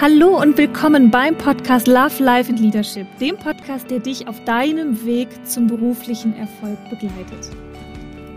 [0.00, 5.04] Hallo und willkommen beim Podcast Love, Life and Leadership, dem Podcast, der dich auf deinem
[5.04, 7.50] Weg zum beruflichen Erfolg begleitet.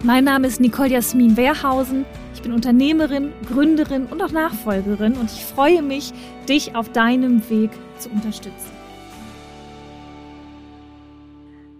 [0.03, 2.05] Mein Name ist Nicole Jasmin Wehrhausen.
[2.35, 6.13] Ich bin Unternehmerin, Gründerin und auch Nachfolgerin und ich freue mich,
[6.47, 8.75] dich auf deinem Weg zu unterstützen.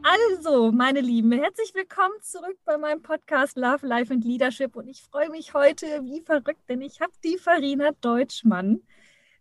[0.04, 4.76] Also, meine Lieben, herzlich willkommen zurück bei meinem Podcast Love, Life and Leadership.
[4.76, 8.82] Und ich freue mich heute wie verrückt, denn ich habe die Farina Deutschmann,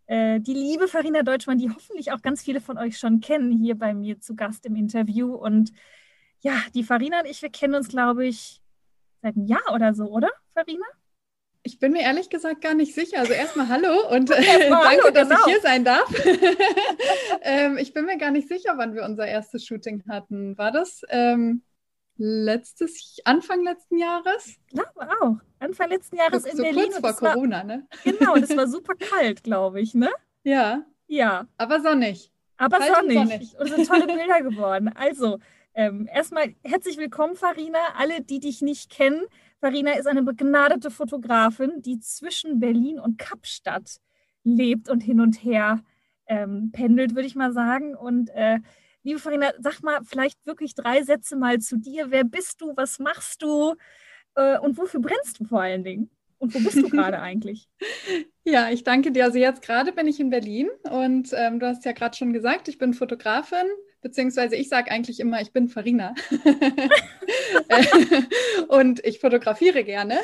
[0.07, 3.93] die liebe Farina Deutschmann, die hoffentlich auch ganz viele von euch schon kennen, hier bei
[3.93, 5.33] mir zu Gast im Interview.
[5.33, 5.71] Und
[6.41, 8.61] ja, die Farina und ich, wir kennen uns, glaube ich,
[9.23, 10.85] seit einem Jahr oder so, oder, Farina?
[11.63, 13.17] Ich bin mir ehrlich gesagt gar nicht sicher.
[13.17, 15.39] Also erstmal hallo und äh, danke, hallo, dass genau.
[15.39, 16.07] ich hier sein darf.
[17.41, 20.55] ähm, ich bin mir gar nicht sicher, wann wir unser erstes Shooting hatten.
[20.59, 21.63] War das ähm,
[22.17, 24.57] letztes Anfang letzten Jahres?
[24.71, 24.83] Ja,
[25.21, 25.37] auch.
[25.59, 26.91] Anfang letzten Jahres so, in so Berlin.
[26.91, 27.87] Kurz vor Corona, war, ne?
[28.03, 30.09] Genau, das war super kalt, glaube ich, ne?
[30.43, 30.85] Ja.
[31.07, 31.47] Ja.
[31.57, 32.31] Aber sonnig.
[32.57, 33.17] Aber sonnig.
[33.17, 33.59] Und, sonnig.
[33.59, 34.89] und sind tolle Bilder geworden.
[34.95, 35.39] Also,
[35.73, 37.79] ähm, erstmal herzlich willkommen, Farina.
[37.97, 39.25] Alle, die dich nicht kennen,
[39.59, 43.99] Farina ist eine begnadete Fotografin, die zwischen Berlin und Kapstadt
[44.43, 45.83] lebt und hin und her
[46.27, 47.95] ähm, pendelt, würde ich mal sagen.
[47.95, 48.59] Und äh,
[49.05, 52.11] liebe Farina, sag mal vielleicht wirklich drei Sätze mal zu dir.
[52.11, 52.73] Wer bist du?
[52.75, 53.75] Was machst du?
[54.35, 56.09] Äh, und wofür brennst du vor allen Dingen?
[56.39, 57.69] Und wo bist du gerade eigentlich?
[58.43, 59.23] Ja, ich danke dir.
[59.23, 62.67] Also jetzt gerade bin ich in Berlin und ähm, du hast ja gerade schon gesagt,
[62.67, 63.67] ich bin Fotografin,
[64.05, 66.13] beziehungsweise ich sage eigentlich immer, ich bin Farina.
[68.67, 70.19] und ich fotografiere gerne.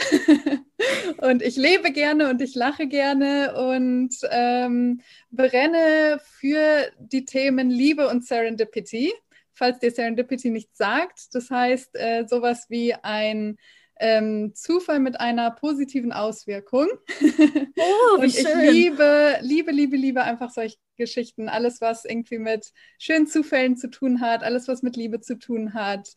[1.17, 8.07] und ich lebe gerne und ich lache gerne und ähm, brenne für die Themen Liebe
[8.07, 9.11] und Serendipity.
[9.51, 13.57] Falls dir Serendipity nichts sagt, das heißt äh, sowas wie ein
[14.01, 16.87] ähm, Zufall mit einer positiven Auswirkung.
[17.83, 21.49] Oh, und ich liebe, liebe, liebe, liebe einfach solche Geschichten.
[21.49, 25.73] Alles, was irgendwie mit schönen Zufällen zu tun hat, alles, was mit Liebe zu tun
[25.73, 26.09] hat.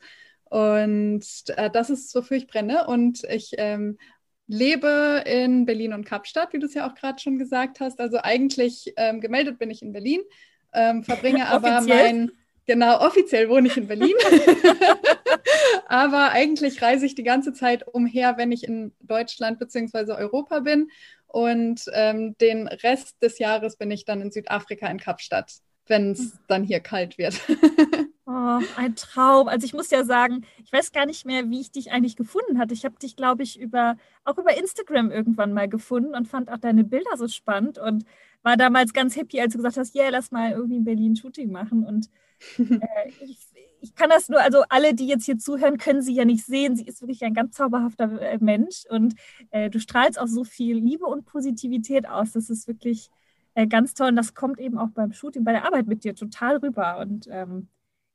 [0.44, 1.24] Und
[1.56, 2.86] äh, das ist, wofür ich brenne.
[2.86, 3.98] Und ich ähm,
[4.46, 8.00] lebe in Berlin und Kapstadt, wie du es ja auch gerade schon gesagt hast.
[8.00, 10.20] Also eigentlich ähm, gemeldet bin ich in Berlin,
[10.72, 12.30] ähm, verbringe aber mein
[12.66, 14.14] Genau, offiziell wohne ich in Berlin.
[15.86, 20.12] Aber eigentlich reise ich die ganze Zeit umher, wenn ich in Deutschland bzw.
[20.12, 20.88] Europa bin.
[21.26, 25.52] Und ähm, den Rest des Jahres bin ich dann in Südafrika in Kapstadt,
[25.86, 26.32] wenn es hm.
[26.46, 27.40] dann hier kalt wird.
[28.26, 29.48] Oh, ein Traum.
[29.48, 32.58] Also ich muss ja sagen, ich weiß gar nicht mehr, wie ich dich eigentlich gefunden
[32.58, 32.72] hatte.
[32.72, 36.56] Ich habe dich, glaube ich, über auch über Instagram irgendwann mal gefunden und fand auch
[36.56, 38.06] deine Bilder so spannend und
[38.42, 41.16] war damals ganz happy, als du gesagt hast, ja, yeah, lass mal irgendwie in Berlin
[41.16, 41.84] Shooting machen.
[41.84, 42.08] Und
[43.20, 43.38] ich,
[43.80, 46.76] ich, kann das nur, also alle, die jetzt hier zuhören, können sie ja nicht sehen.
[46.76, 49.14] Sie ist wirklich ein ganz zauberhafter äh, Mensch und
[49.50, 52.32] äh, du strahlst auch so viel Liebe und Positivität aus.
[52.32, 53.10] Das ist wirklich
[53.54, 56.14] äh, ganz toll und das kommt eben auch beim Shooting, bei der Arbeit mit dir
[56.14, 56.98] total rüber.
[56.98, 57.68] Und ähm,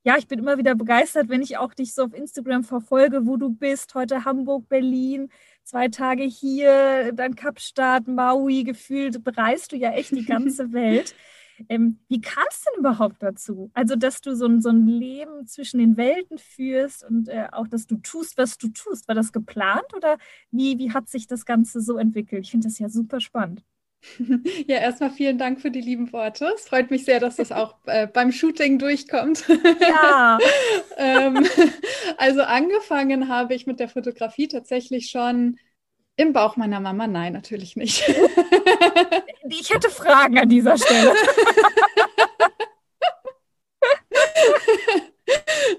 [0.03, 3.37] ja, ich bin immer wieder begeistert, wenn ich auch dich so auf Instagram verfolge, wo
[3.37, 3.95] du bist.
[3.95, 5.29] Heute Hamburg, Berlin,
[5.63, 11.15] zwei Tage hier, dann Kapstadt, Maui, gefühlt bereist du ja echt die ganze Welt.
[11.67, 13.71] Ähm, wie kam es denn überhaupt dazu?
[13.73, 17.67] Also, dass du so ein, so ein Leben zwischen den Welten führst und äh, auch,
[17.67, 19.07] dass du tust, was du tust.
[19.07, 20.17] War das geplant oder
[20.51, 22.45] wie, wie hat sich das Ganze so entwickelt?
[22.45, 23.63] Ich finde das ja super spannend.
[24.67, 26.51] Ja, erstmal vielen Dank für die lieben Worte.
[26.55, 29.45] Es freut mich sehr, dass das auch äh, beim Shooting durchkommt.
[29.81, 30.37] Ja.
[30.97, 31.45] ähm,
[32.17, 35.57] also angefangen habe ich mit der Fotografie tatsächlich schon
[36.19, 37.07] im Bauch meiner Mama.
[37.07, 38.07] Nein, natürlich nicht.
[39.49, 41.13] ich hätte Fragen an dieser Stelle.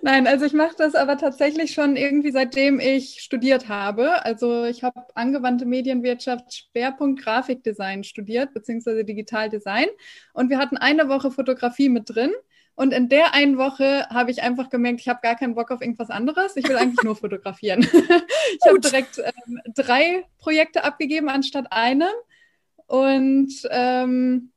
[0.03, 4.25] Nein, also ich mache das aber tatsächlich schon irgendwie seitdem ich studiert habe.
[4.25, 9.89] Also ich habe angewandte Medienwirtschaft, Schwerpunkt Grafikdesign studiert, beziehungsweise Digitaldesign.
[10.33, 12.33] Und wir hatten eine Woche Fotografie mit drin.
[12.80, 15.82] Und in der einen Woche habe ich einfach gemerkt, ich habe gar keinen Bock auf
[15.82, 16.56] irgendwas anderes.
[16.56, 17.82] Ich will eigentlich nur fotografieren.
[17.82, 22.09] ich habe direkt ähm, drei Projekte abgegeben anstatt einem.
[22.86, 24.50] Und ähm,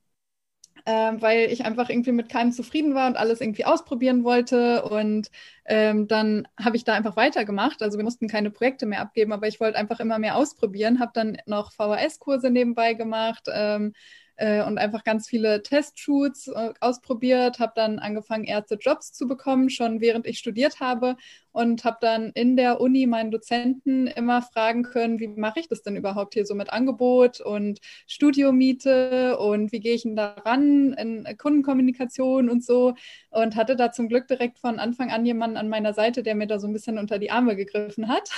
[0.85, 4.83] ähm, weil ich einfach irgendwie mit keinem zufrieden war und alles irgendwie ausprobieren wollte.
[4.83, 5.29] Und
[5.65, 7.83] ähm, dann habe ich da einfach weitergemacht.
[7.83, 11.01] Also wir mussten keine Projekte mehr abgeben, aber ich wollte einfach immer mehr ausprobieren.
[11.01, 13.49] Habe dann noch VHS-Kurse nebenbei gemacht.
[13.53, 13.91] Ähm,
[14.35, 19.69] äh, und einfach ganz viele Testshoots äh, ausprobiert, habe dann angefangen, erste Jobs zu bekommen,
[19.69, 21.15] schon während ich studiert habe
[21.51, 25.83] und habe dann in der Uni meinen Dozenten immer fragen können, wie mache ich das
[25.83, 30.94] denn überhaupt hier so mit Angebot und Studiomiete und wie gehe ich denn da ran
[30.94, 32.95] in Kundenkommunikation und so
[33.29, 36.47] und hatte da zum Glück direkt von Anfang an jemanden an meiner Seite, der mir
[36.47, 38.29] da so ein bisschen unter die Arme gegriffen hat.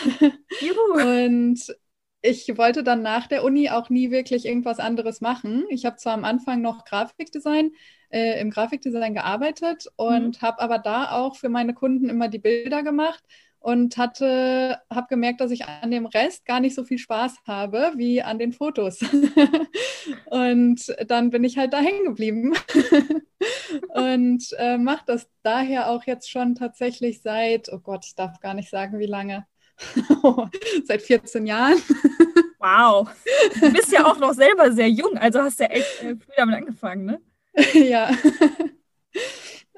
[0.62, 0.96] Juhu.
[1.26, 1.76] Und
[2.26, 5.66] ich wollte dann nach der Uni auch nie wirklich irgendwas anderes machen.
[5.70, 7.72] Ich habe zwar am Anfang noch Grafikdesign,
[8.10, 10.42] äh, im Grafikdesign gearbeitet und mhm.
[10.42, 13.24] habe aber da auch für meine Kunden immer die Bilder gemacht
[13.60, 17.94] und hatte, habe gemerkt, dass ich an dem Rest gar nicht so viel Spaß habe
[17.96, 19.00] wie an den Fotos.
[20.26, 22.54] und dann bin ich halt da hängen geblieben
[23.90, 28.54] und äh, mache das daher auch jetzt schon tatsächlich seit, oh Gott, ich darf gar
[28.56, 29.46] nicht sagen, wie lange.
[30.86, 31.78] Seit 14 Jahren.
[32.58, 33.08] Wow.
[33.62, 36.34] Du bist ja auch noch selber sehr jung, also hast du ja echt äh, früh
[36.36, 37.22] damit angefangen, ne?
[37.74, 38.10] ja.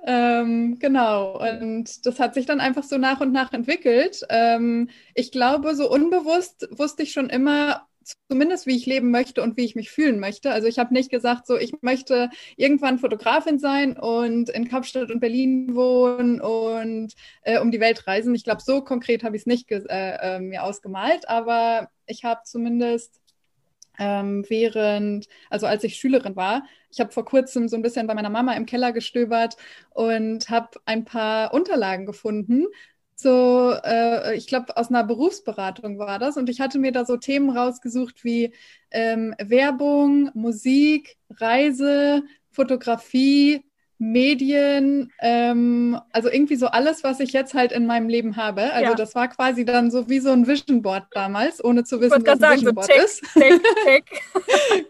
[0.06, 1.38] ähm, genau.
[1.38, 4.22] Und das hat sich dann einfach so nach und nach entwickelt.
[4.30, 7.87] Ähm, ich glaube, so unbewusst wusste ich schon immer,
[8.30, 10.52] zumindest wie ich leben möchte und wie ich mich fühlen möchte.
[10.52, 15.20] Also ich habe nicht gesagt, so ich möchte irgendwann Fotografin sein und in Kapstadt und
[15.20, 18.36] Berlin wohnen und äh, um die Welt reisen.
[18.36, 22.42] Ich glaube, so konkret habe ich es nicht äh, äh, mir ausgemalt, aber ich habe
[22.46, 23.20] zumindest
[24.00, 28.14] ähm, während, also als ich Schülerin war, ich habe vor kurzem so ein bisschen bei
[28.14, 29.58] meiner Mama im Keller gestöbert
[29.90, 32.68] und habe ein paar Unterlagen gefunden
[33.20, 36.38] so, äh, ich glaube, aus einer Berufsberatung war das.
[36.38, 38.54] Und ich hatte mir da so Themen rausgesucht wie
[38.92, 42.22] ähm, Werbung, Musik, Reise,
[42.52, 43.64] Fotografie,
[44.00, 48.72] Medien, ähm, also irgendwie so alles, was ich jetzt halt in meinem Leben habe.
[48.74, 48.96] Also ja.
[48.96, 52.34] das war quasi dann so wie so ein Vision Board damals, ohne zu wissen, was
[52.34, 53.24] ein sagen, Vision Board so check, ist.
[53.34, 54.06] Check, check.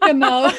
[0.06, 0.48] genau.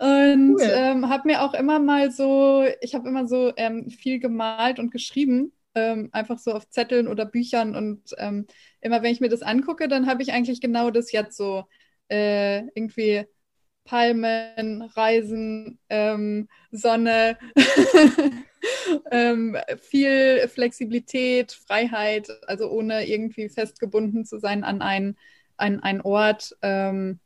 [0.00, 0.70] Und cool.
[0.72, 4.90] ähm, habe mir auch immer mal so, ich habe immer so ähm, viel gemalt und
[4.92, 7.74] geschrieben, ähm, einfach so auf Zetteln oder Büchern.
[7.74, 8.46] Und ähm,
[8.80, 11.64] immer wenn ich mir das angucke, dann habe ich eigentlich genau das jetzt so
[12.08, 13.26] äh, irgendwie
[13.84, 17.38] Palmen, Reisen, ähm, Sonne,
[19.10, 25.16] ähm, viel Flexibilität, Freiheit, also ohne irgendwie festgebunden zu sein an einen,
[25.56, 26.56] an einen Ort.
[26.62, 27.18] Ähm,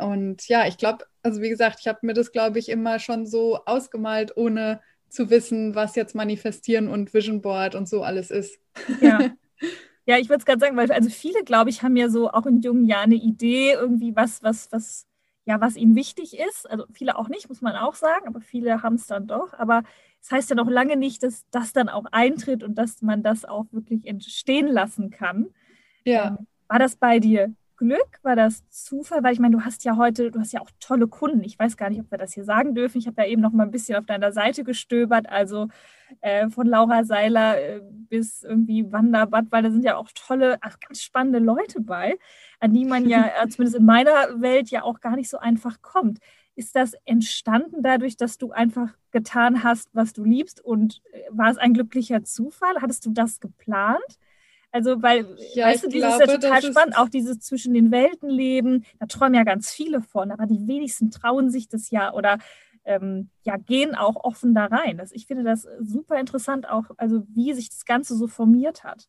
[0.00, 3.26] und ja, ich glaube, also wie gesagt, ich habe mir das, glaube ich, immer schon
[3.26, 8.58] so ausgemalt, ohne zu wissen, was jetzt Manifestieren und Vision Board und so alles ist.
[9.00, 9.18] Ja.
[10.06, 12.44] Ja, ich würde es gerade sagen, weil also viele, glaube ich, haben ja so auch
[12.46, 15.06] in jungen Jahren eine Idee, irgendwie was, was, was,
[15.44, 16.68] ja, was ihnen wichtig ist.
[16.68, 19.52] Also viele auch nicht, muss man auch sagen, aber viele haben es dann doch.
[19.52, 19.84] Aber
[20.20, 23.22] es das heißt ja noch lange nicht, dass das dann auch eintritt und dass man
[23.22, 25.50] das auch wirklich entstehen lassen kann.
[26.04, 26.28] Ja.
[26.38, 28.18] Ähm, war das bei dir Glück?
[28.22, 29.22] War das Zufall?
[29.22, 31.42] Weil ich meine, du hast ja heute, du hast ja auch tolle Kunden.
[31.44, 32.98] Ich weiß gar nicht, ob wir das hier sagen dürfen.
[32.98, 35.30] Ich habe ja eben noch mal ein bisschen auf deiner Seite gestöbert.
[35.30, 35.68] Also
[36.20, 40.78] äh, von Laura Seiler äh, bis irgendwie Wanda weil da sind ja auch tolle, ach,
[40.78, 42.18] ganz spannende Leute bei,
[42.60, 45.80] an die man ja äh, zumindest in meiner Welt ja auch gar nicht so einfach
[45.80, 46.18] kommt.
[46.56, 50.62] Ist das entstanden dadurch, dass du einfach getan hast, was du liebst?
[50.62, 52.74] Und äh, war es ein glücklicher Zufall?
[52.82, 54.18] Hattest du das geplant?
[54.72, 57.90] Also, weil, ja, weißt du, dieses glaube, ist ja total spannend, auch dieses zwischen den
[57.90, 62.12] Welten leben, da träumen ja ganz viele von, aber die wenigsten trauen sich das ja
[62.12, 62.38] oder
[62.84, 64.96] ähm, ja, gehen auch offen da rein.
[64.98, 69.08] Das, ich finde das super interessant, auch, also wie sich das Ganze so formiert hat.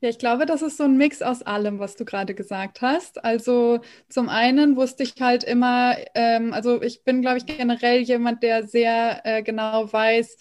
[0.00, 3.24] Ja, ich glaube, das ist so ein Mix aus allem, was du gerade gesagt hast.
[3.24, 8.42] Also zum einen wusste ich halt immer, ähm, also ich bin, glaube ich, generell jemand,
[8.42, 10.36] der sehr äh, genau weiß,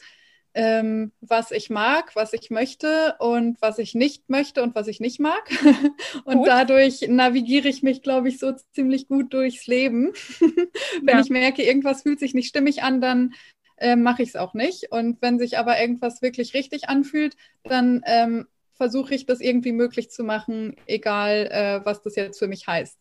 [0.56, 5.00] ähm, was ich mag, was ich möchte und was ich nicht möchte und was ich
[5.00, 5.50] nicht mag.
[6.26, 6.48] und gut.
[6.48, 10.14] dadurch navigiere ich mich, glaube ich, so ziemlich gut durchs Leben.
[11.02, 11.22] wenn ja.
[11.22, 13.34] ich merke, irgendwas fühlt sich nicht stimmig an, dann
[13.78, 14.92] äh, mache ich es auch nicht.
[14.92, 20.12] Und wenn sich aber irgendwas wirklich richtig anfühlt, dann ähm, versuche ich das irgendwie möglich
[20.12, 23.00] zu machen, egal äh, was das jetzt für mich heißt.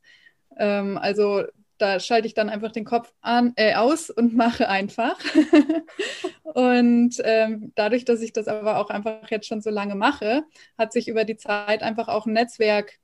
[0.59, 1.45] Ähm, also
[1.79, 5.19] da schalte ich dann einfach den Kopf an, äh, aus und mache einfach.
[6.43, 10.45] und ähm, dadurch, dass ich das aber auch einfach jetzt schon so lange mache,
[10.79, 12.99] hat sich über die Zeit einfach auch ein Netzwerk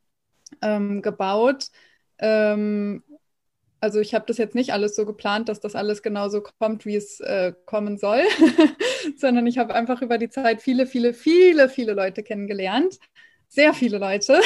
[0.62, 1.68] ähm, gebaut.
[2.18, 3.02] Ähm,
[3.80, 6.96] also ich habe das jetzt nicht alles so geplant, dass das alles genauso kommt, wie
[6.96, 8.22] es äh, kommen soll,
[9.16, 12.98] sondern ich habe einfach über die Zeit viele, viele, viele, viele Leute kennengelernt.
[13.46, 14.40] Sehr viele Leute.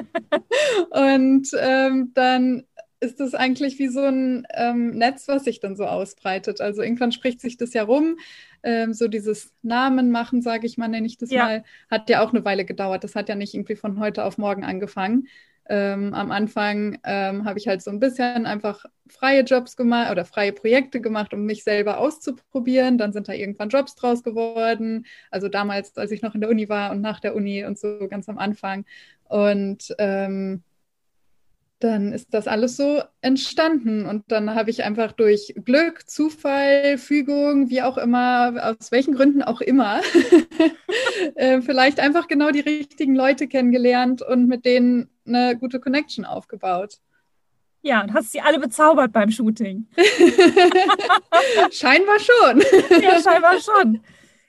[0.90, 2.64] und ähm, dann
[3.00, 6.60] ist das eigentlich wie so ein ähm, Netz, was sich dann so ausbreitet.
[6.60, 8.16] Also irgendwann spricht sich das ja rum.
[8.62, 11.44] Ähm, so dieses Namen machen, sage ich mal, nenne ich das ja.
[11.44, 13.04] mal, hat ja auch eine Weile gedauert.
[13.04, 15.28] Das hat ja nicht irgendwie von heute auf morgen angefangen.
[15.70, 20.24] Ähm, am Anfang ähm, habe ich halt so ein bisschen einfach freie Jobs gemacht oder
[20.24, 22.96] freie Projekte gemacht, um mich selber auszuprobieren.
[22.98, 25.06] Dann sind da irgendwann Jobs draus geworden.
[25.30, 28.08] Also damals, als ich noch in der Uni war und nach der Uni und so
[28.08, 28.86] ganz am Anfang.
[29.24, 30.62] Und ähm,
[31.80, 34.06] dann ist das alles so entstanden.
[34.06, 39.42] Und dann habe ich einfach durch Glück, Zufall, Fügung, wie auch immer, aus welchen Gründen
[39.42, 40.00] auch immer,
[41.34, 46.98] äh, vielleicht einfach genau die richtigen Leute kennengelernt und mit denen eine gute Connection aufgebaut.
[47.82, 49.86] Ja, und hast sie alle bezaubert beim Shooting.
[51.70, 52.60] scheinbar schon.
[53.02, 54.00] ja, scheinbar schon.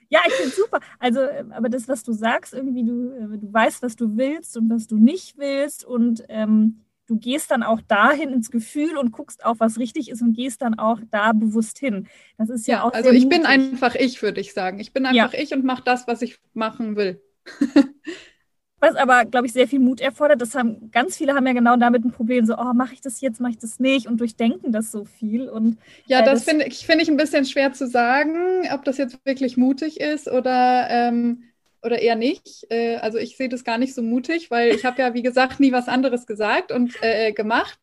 [0.08, 0.80] Ja, ich finde super.
[0.98, 1.20] Also,
[1.50, 4.88] aber das, was du sagst, irgendwie, du, äh, du weißt, was du willst und was
[4.88, 9.56] du nicht willst und ähm, du gehst dann auch dahin ins Gefühl und guckst auch,
[9.58, 12.06] was richtig ist und gehst dann auch da bewusst hin.
[12.38, 12.92] Das ist ja, ja auch.
[12.92, 13.40] Also ich mutig.
[13.40, 14.78] bin einfach ich, würde ich sagen.
[14.78, 15.40] Ich bin einfach ja.
[15.40, 17.20] ich und mache das, was ich machen will.
[18.78, 20.40] was aber, glaube ich, sehr viel Mut erfordert.
[20.40, 23.20] Das haben ganz viele haben ja genau damit ein Problem, so, oh, mache ich das
[23.20, 25.48] jetzt, mache ich das nicht und durchdenken das so viel.
[25.48, 28.84] Und, ja, äh, das, das finde ich, find ich ein bisschen schwer zu sagen, ob
[28.84, 31.42] das jetzt wirklich mutig ist oder ähm,
[31.82, 32.66] oder eher nicht.
[32.70, 35.60] Äh, also ich sehe das gar nicht so mutig, weil ich habe ja, wie gesagt,
[35.60, 37.78] nie was anderes gesagt und äh, äh, gemacht.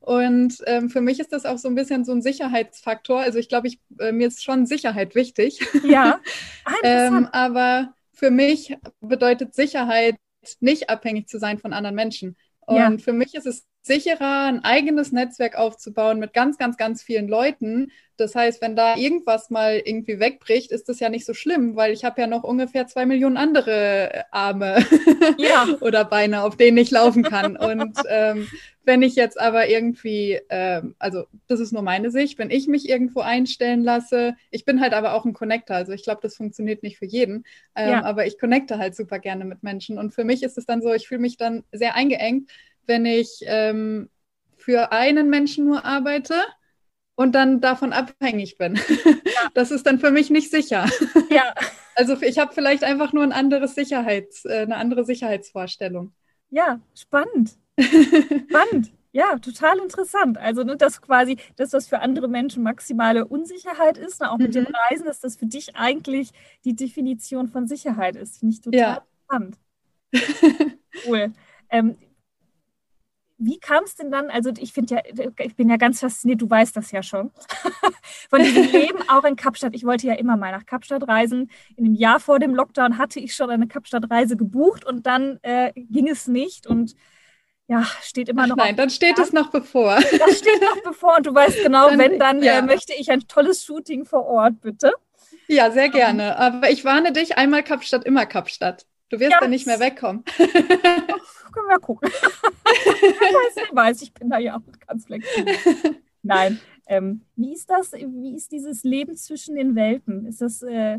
[0.00, 3.20] Und ähm, für mich ist das auch so ein bisschen so ein Sicherheitsfaktor.
[3.20, 5.60] Also ich glaube, ich, äh, mir ist schon Sicherheit wichtig.
[5.84, 6.20] Ja.
[6.64, 10.16] Ah, ähm, aber für mich bedeutet Sicherheit
[10.60, 12.36] nicht abhängig zu sein von anderen Menschen.
[12.66, 12.98] Und ja.
[12.98, 17.90] für mich ist es sicherer, ein eigenes Netzwerk aufzubauen mit ganz, ganz, ganz vielen Leuten.
[18.16, 21.92] Das heißt, wenn da irgendwas mal irgendwie wegbricht, ist das ja nicht so schlimm, weil
[21.92, 24.84] ich habe ja noch ungefähr zwei Millionen andere Arme
[25.38, 25.66] ja.
[25.80, 27.56] oder Beine, auf denen ich laufen kann.
[27.56, 28.46] Und ähm,
[28.84, 32.88] wenn ich jetzt aber irgendwie, ähm, also das ist nur meine Sicht, wenn ich mich
[32.88, 36.82] irgendwo einstellen lasse, ich bin halt aber auch ein Connector, also ich glaube, das funktioniert
[36.82, 38.04] nicht für jeden, ähm, ja.
[38.04, 39.98] aber ich connecte halt super gerne mit Menschen.
[39.98, 42.50] Und für mich ist es dann so, ich fühle mich dann sehr eingeengt,
[42.86, 44.10] wenn ich ähm,
[44.56, 46.34] für einen Menschen nur arbeite
[47.14, 48.76] und dann davon abhängig bin.
[48.76, 49.12] Ja.
[49.54, 50.86] Das ist dann für mich nicht sicher.
[51.30, 51.54] Ja.
[51.94, 56.14] Also ich habe vielleicht einfach nur ein anderes Sicherheits, äh, eine andere Sicherheitsvorstellung.
[56.48, 57.58] Ja, spannend.
[57.78, 58.92] Spannend.
[59.12, 60.38] Ja, total interessant.
[60.38, 64.44] Also, ne, dass quasi das, was für andere Menschen maximale Unsicherheit ist, ne, auch mhm.
[64.44, 64.74] mit dem mhm.
[64.88, 66.30] Reisen, dass das für dich eigentlich
[66.64, 68.38] die Definition von Sicherheit ist.
[68.38, 69.06] Finde ich total ja.
[69.24, 69.58] spannend.
[71.06, 71.32] cool.
[71.68, 71.96] Ähm,
[73.44, 75.00] wie kam es denn dann, also ich finde ja,
[75.38, 77.30] ich bin ja ganz fasziniert, du weißt das ja schon,
[78.30, 79.74] von diesem Leben auch in Kapstadt.
[79.74, 81.50] Ich wollte ja immer mal nach Kapstadt reisen.
[81.76, 85.72] In dem Jahr vor dem Lockdown hatte ich schon eine Kapstadt-Reise gebucht und dann äh,
[85.74, 86.94] ging es nicht und
[87.68, 88.56] ja, steht immer noch.
[88.58, 89.96] Ach nein, dann steht es noch bevor.
[89.96, 92.58] Das steht noch bevor und du weißt genau, dann, wenn, dann ja.
[92.58, 94.92] äh, möchte ich ein tolles Shooting vor Ort, bitte.
[95.48, 96.38] Ja, sehr gerne.
[96.38, 98.86] Aber ich warne dich, einmal Kapstadt, immer Kapstadt.
[99.12, 100.24] Du wirst ja, dann nicht mehr wegkommen.
[101.52, 102.10] können wir gucken.
[102.10, 105.54] wer weiß, ich bin da ja auch ganz flexibel.
[106.22, 106.58] Nein.
[106.86, 107.92] Ähm, wie ist das?
[107.92, 110.24] Wie ist dieses Leben zwischen den Welten?
[110.24, 110.98] Ist das, äh,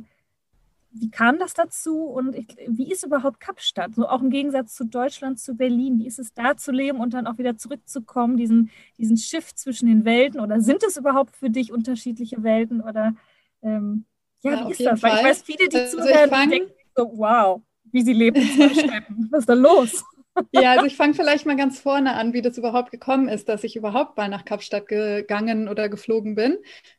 [0.91, 3.96] wie kam das dazu und ich, wie ist überhaupt Kapstadt?
[3.96, 5.98] So auch im Gegensatz zu Deutschland, zu Berlin.
[5.98, 9.88] Wie ist es da zu leben und dann auch wieder zurückzukommen, diesen, diesen Shift zwischen
[9.88, 10.39] den Welten?
[10.39, 12.79] Oder sind es überhaupt für dich unterschiedliche Welten?
[12.79, 13.15] Oder
[13.63, 14.05] ähm,
[14.41, 15.00] ja, ja, wie ist das?
[15.00, 15.13] Fall.
[15.13, 17.62] Weil ich weiß, viele, die also zuhören, denken so, wow,
[17.93, 19.29] wie sie leben in zwei Städten.
[19.31, 20.03] Was ist da los?
[20.51, 23.63] Ja, also ich fange vielleicht mal ganz vorne an, wie das überhaupt gekommen ist, dass
[23.63, 26.57] ich überhaupt mal nach Kapstadt gegangen oder geflogen bin.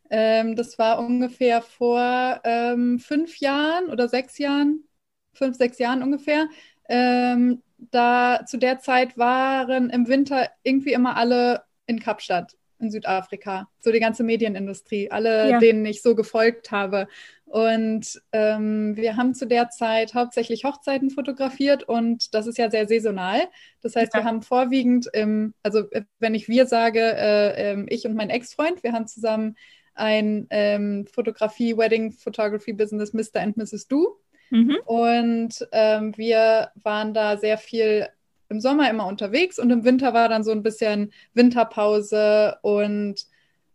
[0.09, 4.85] Ähm, das war ungefähr vor ähm, fünf Jahren oder sechs Jahren,
[5.33, 6.49] fünf, sechs Jahren ungefähr.
[6.89, 13.69] Ähm, da zu der Zeit waren im Winter irgendwie immer alle in Kapstadt in Südafrika,
[13.81, 15.59] so die ganze Medienindustrie, alle, ja.
[15.59, 17.09] denen ich so gefolgt habe.
[17.47, 22.87] Und ähm, wir haben zu der Zeit hauptsächlich Hochzeiten fotografiert und das ist ja sehr
[22.87, 23.49] saisonal.
[23.81, 24.21] Das heißt, ja.
[24.21, 25.85] wir haben vorwiegend, im, also
[26.19, 29.57] wenn ich wir sage, äh, äh, ich und mein Ex-Freund, wir haben zusammen
[29.95, 33.41] ein ähm, Fotografie, Wedding Photography Business Mr.
[33.41, 33.87] and Mrs.
[33.89, 34.21] Do.
[34.51, 34.79] Mhm.
[34.85, 38.09] Und ähm, wir waren da sehr viel
[38.55, 43.27] im Sommer immer unterwegs und im Winter war dann so ein bisschen Winterpause und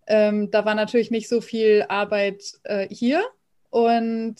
[0.07, 3.23] ähm, da war natürlich nicht so viel Arbeit äh, hier
[3.69, 4.35] und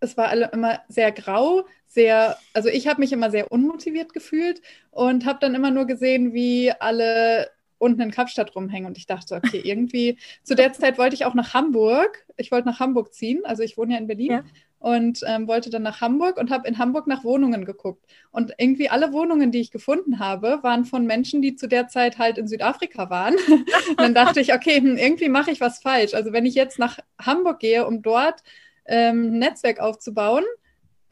[0.00, 4.60] es war alle immer sehr grau, sehr, also ich habe mich immer sehr unmotiviert gefühlt
[4.90, 9.34] und habe dann immer nur gesehen, wie alle unten in Kapstadt rumhängen und ich dachte,
[9.36, 12.26] okay, irgendwie zu der Zeit wollte ich auch nach Hamburg.
[12.36, 14.30] Ich wollte nach Hamburg ziehen, also ich wohne ja in Berlin.
[14.30, 14.44] Ja
[14.84, 18.04] und ähm, wollte dann nach Hamburg und habe in Hamburg nach Wohnungen geguckt.
[18.30, 22.18] Und irgendwie alle Wohnungen, die ich gefunden habe, waren von Menschen, die zu der Zeit
[22.18, 23.34] halt in Südafrika waren.
[23.96, 26.12] dann dachte ich, okay, hm, irgendwie mache ich was falsch.
[26.12, 28.42] Also wenn ich jetzt nach Hamburg gehe, um dort
[28.84, 30.44] ähm, ein Netzwerk aufzubauen,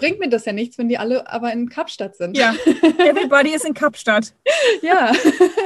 [0.03, 2.37] bringt mir das ja nichts, wenn die alle aber in Kapstadt sind.
[2.37, 2.53] Ja,
[2.99, 4.35] everybody is in Kapstadt.
[4.83, 5.13] ja.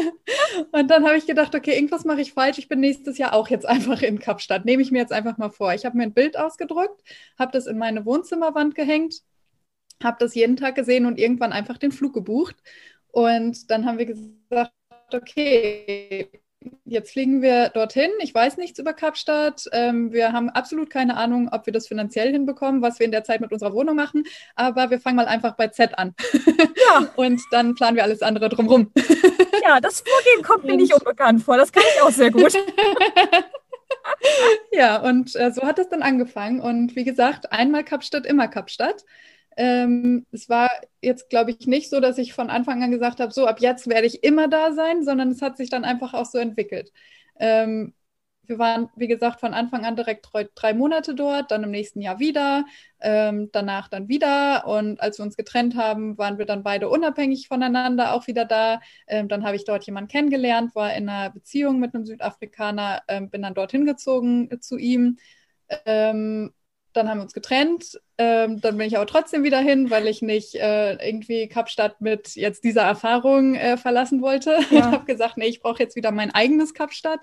[0.73, 2.59] Und dann habe ich gedacht, okay, irgendwas mache ich falsch.
[2.59, 4.67] Ich bin nächstes Jahr auch jetzt einfach in Kapstadt.
[4.67, 5.73] Nehme ich mir jetzt einfach mal vor.
[5.73, 7.03] Ich habe mir ein Bild ausgedruckt,
[7.39, 9.23] habe das in meine Wohnzimmerwand gehängt,
[10.05, 12.57] habe das jeden Tag gesehen und irgendwann einfach den Flug gebucht.
[13.13, 14.75] Und dann haben wir gesagt,
[15.15, 16.29] okay,
[16.85, 18.11] jetzt fliegen wir dorthin.
[18.21, 19.65] Ich weiß nichts über Kapstadt.
[19.73, 23.25] Ähm, wir haben absolut keine Ahnung, ob wir das finanziell hinbekommen, was wir in der
[23.25, 24.25] Zeit mit unserer Wohnung machen.
[24.55, 26.15] Aber wir fangen mal einfach bei Z an.
[26.35, 27.09] Ja.
[27.17, 28.91] und dann planen wir alles andere drumherum.
[29.63, 31.57] ja, das Vorgehen kommt mir nicht unbekannt vor.
[31.57, 32.53] Das kann ich auch sehr gut.
[34.73, 36.61] ja, und äh, so hat es dann angefangen.
[36.61, 39.05] Und wie gesagt, einmal Kapstadt, immer Kapstadt.
[39.57, 40.71] Ähm, es war
[41.01, 43.89] jetzt, glaube ich, nicht so, dass ich von Anfang an gesagt habe, so ab jetzt
[43.89, 46.93] werde ich immer da sein, sondern es hat sich dann einfach auch so entwickelt.
[47.39, 47.95] Ähm,
[48.49, 52.21] wir waren, wie gesagt, von Anfang an direkt drei, Monate dort, dann im nächsten Jahr
[52.21, 52.65] wieder,
[53.01, 54.67] ähm, danach dann wieder.
[54.67, 58.81] Und als wir uns getrennt haben, waren wir dann beide unabhängig voneinander auch wieder da.
[59.09, 63.31] Ähm, dann habe ich dort jemanden kennengelernt, war in einer Beziehung mit einem Südafrikaner, ähm,
[63.31, 65.19] bin dann dorthin gezogen äh, zu ihm.
[66.97, 68.01] Dann haben wir uns getrennt.
[68.17, 72.35] Ähm, dann bin ich aber trotzdem wieder hin, weil ich nicht äh, irgendwie Kapstadt mit
[72.37, 74.59] jetzt dieser Erfahrung äh, verlassen wollte.
[74.71, 74.87] Ja.
[74.87, 77.21] Und habe gesagt, nee, ich brauche jetzt wieder mein eigenes Kapstadt.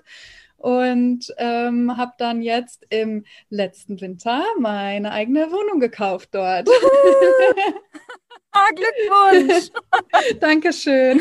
[0.56, 6.68] Und ähm, habe dann jetzt im letzten Winter meine eigene Wohnung gekauft dort.
[8.52, 9.70] ah, Glückwunsch!
[10.40, 11.20] Dankeschön.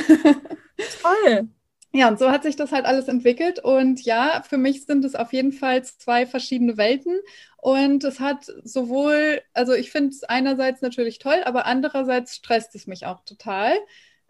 [1.01, 1.49] Toll.
[1.95, 3.59] Ja, und so hat sich das halt alles entwickelt.
[3.59, 7.19] Und ja, für mich sind es auf jeden Fall zwei verschiedene Welten.
[7.63, 12.87] Und es hat sowohl, also ich finde es einerseits natürlich toll, aber andererseits stresst es
[12.87, 13.71] mich auch total,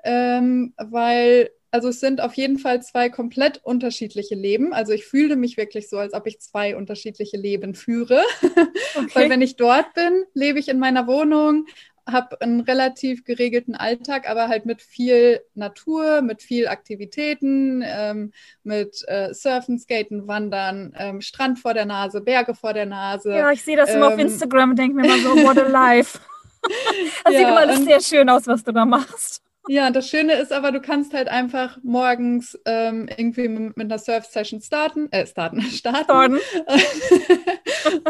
[0.04, 4.72] ähm, weil, also es sind auf jeden Fall zwei komplett unterschiedliche Leben.
[4.72, 8.22] Also ich fühle mich wirklich so, als ob ich zwei unterschiedliche Leben führe.
[8.96, 9.10] Okay.
[9.16, 11.66] weil wenn ich dort bin, lebe ich in meiner Wohnung,
[12.10, 18.34] habe einen relativ geregelten Alltag, aber halt mit viel Natur, mit viel Aktivitäten, ähm,
[18.64, 23.34] mit äh, Surfen, Skaten, Wandern, ähm, Strand vor der Nase, Berge vor der Nase.
[23.34, 25.58] Ja, ich sehe das ähm, immer auf ähm, Instagram und denke mir immer so, what
[25.58, 26.20] a life.
[27.24, 29.42] das ja, sieht immer alles sehr schön aus, was du da machst.
[29.68, 34.62] Ja, das Schöne ist aber, du kannst halt einfach morgens ähm, irgendwie mit, einer Surf-Session
[34.62, 36.38] starten, äh, starten, starten.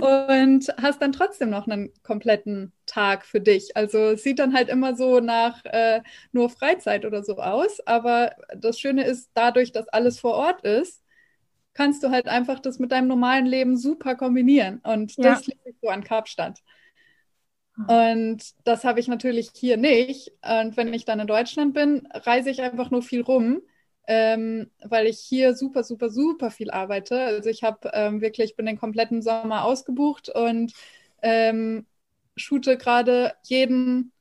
[0.01, 3.77] und hast dann trotzdem noch einen kompletten Tag für dich.
[3.77, 7.79] Also es sieht dann halt immer so nach äh, nur Freizeit oder so aus.
[7.85, 11.03] Aber das Schöne ist, dadurch, dass alles vor Ort ist,
[11.75, 14.79] kannst du halt einfach das mit deinem normalen Leben super kombinieren.
[14.83, 15.31] Und ja.
[15.31, 16.63] das liegt so an Kapstadt.
[17.87, 20.31] Und das habe ich natürlich hier nicht.
[20.43, 23.61] Und wenn ich dann in Deutschland bin, reise ich einfach nur viel rum,
[24.07, 27.19] ähm, weil ich hier super, super, super viel arbeite.
[27.19, 30.73] Also ich habe ähm, wirklich, bin den kompletten Sommer ausgebucht und
[31.21, 31.85] ähm,
[32.35, 34.11] shoote gerade jeden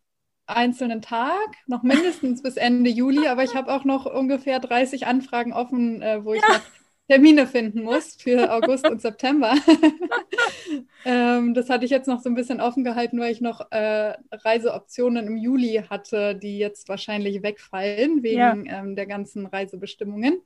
[0.47, 5.53] einzelnen Tag, noch mindestens bis Ende Juli, aber ich habe auch noch ungefähr 30 Anfragen
[5.53, 6.55] offen, äh, wo ich ja.
[6.55, 6.61] noch
[7.09, 9.55] Termine finden muss für August und September.
[11.05, 14.15] ähm, das hatte ich jetzt noch so ein bisschen offen gehalten, weil ich noch äh,
[14.31, 18.55] Reiseoptionen im Juli hatte, die jetzt wahrscheinlich wegfallen wegen ja.
[18.81, 20.41] ähm, der ganzen Reisebestimmungen.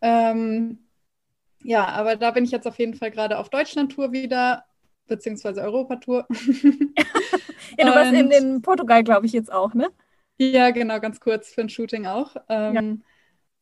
[0.00, 0.78] Ähm,
[1.62, 4.64] ja, aber da bin ich jetzt auf jeden Fall gerade auf Deutschland-Tour wieder,
[5.06, 6.26] beziehungsweise Europatour.
[7.78, 9.88] ja, du warst in, in Portugal, glaube ich, jetzt auch, ne?
[10.38, 12.36] Ja, genau, ganz kurz für ein Shooting auch.
[12.48, 13.09] Ähm, ja.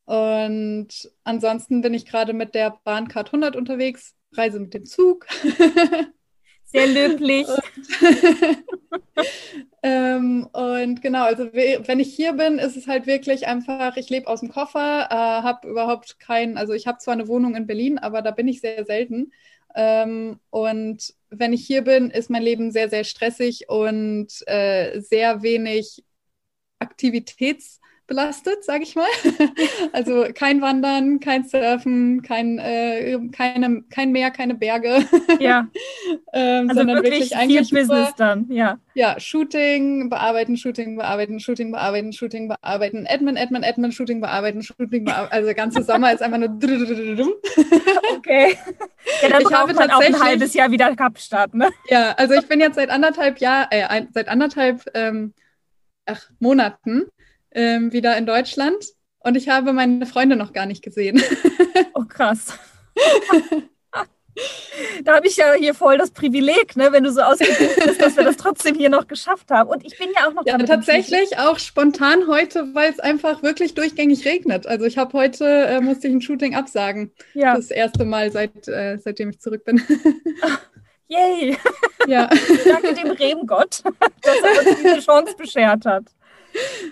[0.08, 0.88] Und
[1.24, 5.26] ansonsten bin ich gerade mit der Bahncard 100 unterwegs, reise mit dem Zug.
[6.64, 7.46] Sehr löblich.
[7.46, 8.64] Und,
[9.82, 14.28] ähm, und, genau, also wenn ich hier bin, ist es halt wirklich einfach, ich lebe
[14.28, 17.98] aus dem Koffer, äh, habe überhaupt keinen, also ich habe zwar eine Wohnung in Berlin,
[17.98, 19.32] aber da bin ich sehr selten.
[19.74, 25.42] Ähm, und wenn ich hier bin, ist mein Leben sehr, sehr stressig und äh, sehr
[25.42, 26.02] wenig
[26.78, 29.06] Aktivitäts- belastet, sage ich mal.
[29.92, 35.04] also kein Wandern, kein Surfen, kein, äh, keine, kein Meer, keine Berge.
[35.38, 35.68] Ja.
[36.32, 38.78] ähm, also sondern wirklich, wirklich eigentlich viel Business dann, ja.
[38.94, 45.04] Ja, Shooting, bearbeiten, Shooting, bearbeiten, Shooting, bearbeiten, Shooting, bearbeiten, Admin, Admin, Admin, Shooting, bearbeiten, Shooting,
[45.04, 45.32] bearbeiten.
[45.32, 46.48] Also der ganze Sommer ist einfach nur.
[48.16, 48.56] okay.
[49.22, 51.68] Ja, dann ich habe man auch ein halbes Jahr wieder Kapstadt, ne?
[51.88, 55.34] Ja, also ich bin jetzt seit anderthalb Jahr, äh, seit anderthalb ähm,
[56.06, 57.04] ach, Monaten
[57.52, 58.84] ähm, wieder in Deutschland
[59.20, 61.22] und ich habe meine Freunde noch gar nicht gesehen.
[61.94, 62.56] Oh, krass.
[65.04, 68.16] da habe ich ja hier voll das Privileg, ne, wenn du so ausgebucht bist, dass
[68.16, 69.70] wir das trotzdem hier noch geschafft haben.
[69.70, 70.46] Und ich bin ja auch noch.
[70.46, 74.66] Ja, tatsächlich auch spontan heute, weil es einfach wirklich durchgängig regnet.
[74.66, 77.12] Also ich habe heute äh, musste ich ein Shooting absagen.
[77.34, 77.56] Ja.
[77.56, 79.82] Das erste Mal seit äh, seitdem ich zurück bin.
[80.42, 80.60] Ach,
[81.08, 81.56] yay!
[82.06, 82.28] Ja.
[82.64, 83.82] Danke dem Regengott,
[84.22, 86.04] dass er uns diese Chance beschert hat.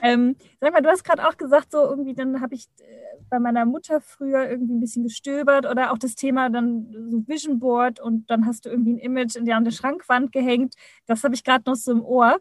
[0.03, 2.85] Ähm, sag mal, du hast gerade auch gesagt, so irgendwie, dann habe ich äh,
[3.29, 7.59] bei meiner Mutter früher irgendwie ein bisschen gestöbert oder auch das Thema dann so Vision
[7.59, 10.75] Board und dann hast du irgendwie ein Image in die andere Schrankwand gehängt.
[11.07, 12.39] Das habe ich gerade noch so im Ohr.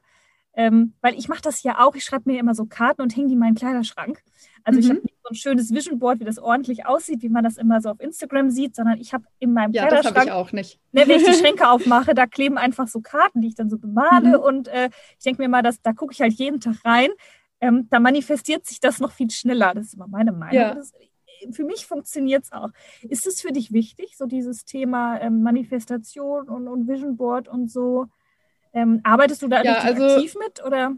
[0.55, 3.27] Ähm, weil ich mache das ja auch, ich schreibe mir immer so Karten und hänge
[3.27, 4.21] die in meinen Kleiderschrank.
[4.63, 4.83] Also mhm.
[4.83, 7.57] ich habe nicht so ein schönes Vision Board, wie das ordentlich aussieht, wie man das
[7.57, 10.51] immer so auf Instagram sieht, sondern ich habe in meinem ja, Kleiderschrank, das ich auch
[10.51, 10.79] nicht.
[10.91, 13.77] Ne, wenn ich die Schränke aufmache, da kleben einfach so Karten, die ich dann so
[13.77, 14.43] bemale mhm.
[14.43, 17.09] und äh, ich denke mir mal, dass, da gucke ich halt jeden Tag rein.
[17.61, 19.73] Ähm, da manifestiert sich das noch viel schneller.
[19.73, 20.53] Das ist immer meine Meinung.
[20.53, 20.73] Ja.
[20.73, 20.93] Das,
[21.51, 22.69] für mich funktioniert es auch.
[23.03, 27.69] Ist es für dich wichtig, so dieses Thema ähm, Manifestation und, und Vision Board und
[27.69, 28.07] so?
[28.75, 30.95] Ähm, arbeitest du da ja, also, aktiv mit oder?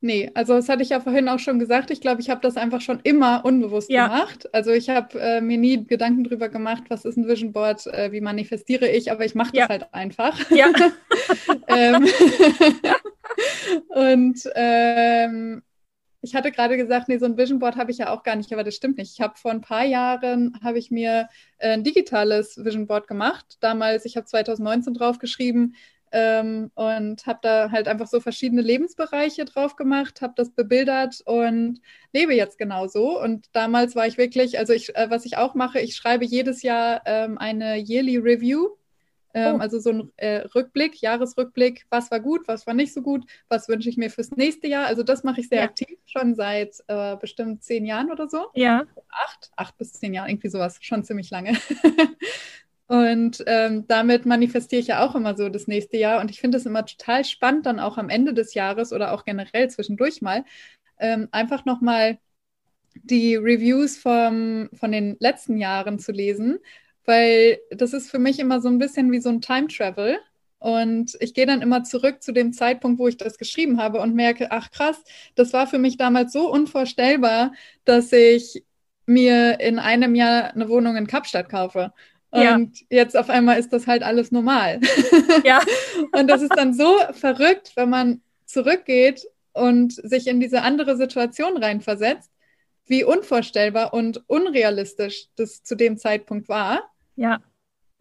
[0.00, 1.90] Nee, also das hatte ich ja vorhin auch schon gesagt.
[1.90, 4.06] Ich glaube, ich habe das einfach schon immer unbewusst ja.
[4.06, 4.48] gemacht.
[4.54, 8.12] Also ich habe äh, mir nie Gedanken darüber gemacht, was ist ein Vision Board, äh,
[8.12, 9.68] wie manifestiere ich, aber ich mache das ja.
[9.68, 10.38] halt einfach.
[10.50, 10.68] Ja.
[11.66, 12.06] ähm,
[13.88, 15.62] und ähm,
[16.20, 18.52] ich hatte gerade gesagt, nee, so ein Vision Board habe ich ja auch gar nicht,
[18.52, 19.14] aber das stimmt nicht.
[19.14, 23.56] Ich habe vor ein paar Jahren, habe ich mir äh, ein digitales Vision Board gemacht.
[23.60, 25.74] Damals, ich habe 2019 draufgeschrieben
[26.12, 31.80] ähm, und habe da halt einfach so verschiedene Lebensbereiche drauf gemacht, habe das bebildert und
[32.12, 33.20] lebe jetzt genauso.
[33.20, 36.62] Und damals war ich wirklich, also ich, äh, was ich auch mache, ich schreibe jedes
[36.62, 38.78] Jahr ähm, eine Yearly Review
[39.34, 39.58] ähm, oh.
[39.58, 43.68] Also so ein äh, Rückblick, Jahresrückblick, was war gut, was war nicht so gut, was
[43.68, 44.86] wünsche ich mir fürs nächste Jahr.
[44.86, 45.64] Also das mache ich sehr ja.
[45.64, 48.46] aktiv, schon seit äh, bestimmt zehn Jahren oder so.
[48.54, 48.84] Ja.
[49.10, 51.52] Acht, acht bis zehn Jahre, irgendwie sowas, schon ziemlich lange.
[52.88, 56.20] Und ähm, damit manifestiere ich ja auch immer so das nächste Jahr.
[56.20, 59.24] Und ich finde es immer total spannend, dann auch am Ende des Jahres oder auch
[59.24, 60.44] generell zwischendurch mal,
[60.98, 62.18] ähm, einfach nochmal
[62.94, 66.58] die Reviews vom, von den letzten Jahren zu lesen
[67.08, 70.18] weil das ist für mich immer so ein bisschen wie so ein Time Travel.
[70.58, 74.14] Und ich gehe dann immer zurück zu dem Zeitpunkt, wo ich das geschrieben habe und
[74.14, 75.02] merke, ach krass,
[75.34, 77.52] das war für mich damals so unvorstellbar,
[77.84, 78.64] dass ich
[79.06, 81.94] mir in einem Jahr eine Wohnung in Kapstadt kaufe.
[82.30, 82.86] Und ja.
[82.90, 84.80] jetzt auf einmal ist das halt alles normal.
[85.44, 85.60] Ja.
[86.12, 91.56] und das ist dann so verrückt, wenn man zurückgeht und sich in diese andere Situation
[91.56, 92.30] reinversetzt,
[92.86, 96.90] wie unvorstellbar und unrealistisch das zu dem Zeitpunkt war.
[97.16, 97.40] Ja.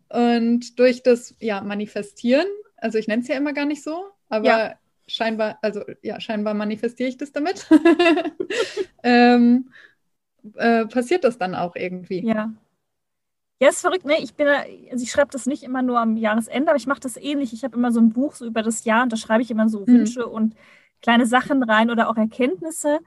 [0.10, 4.46] Und durch das ja, Manifestieren, also ich nenne es ja immer gar nicht so, aber
[4.46, 4.76] ja.
[5.08, 7.68] scheinbar, also ja, scheinbar manifestiere ich das damit.
[9.04, 9.70] ähm,
[10.56, 12.26] äh, passiert das dann auch irgendwie.
[12.26, 12.54] Ja.
[13.60, 14.22] Ja, ist verrückt, ne?
[14.22, 17.18] Ich bin, also ich schreibe das nicht immer nur am Jahresende, aber ich mache das
[17.18, 17.54] ähnlich.
[17.54, 19.68] Ich habe immer so ein Buch so über das Jahr und da schreibe ich immer
[19.68, 19.88] so mhm.
[19.88, 20.56] Wünsche und
[21.02, 23.00] kleine Sachen rein oder auch Erkenntnisse.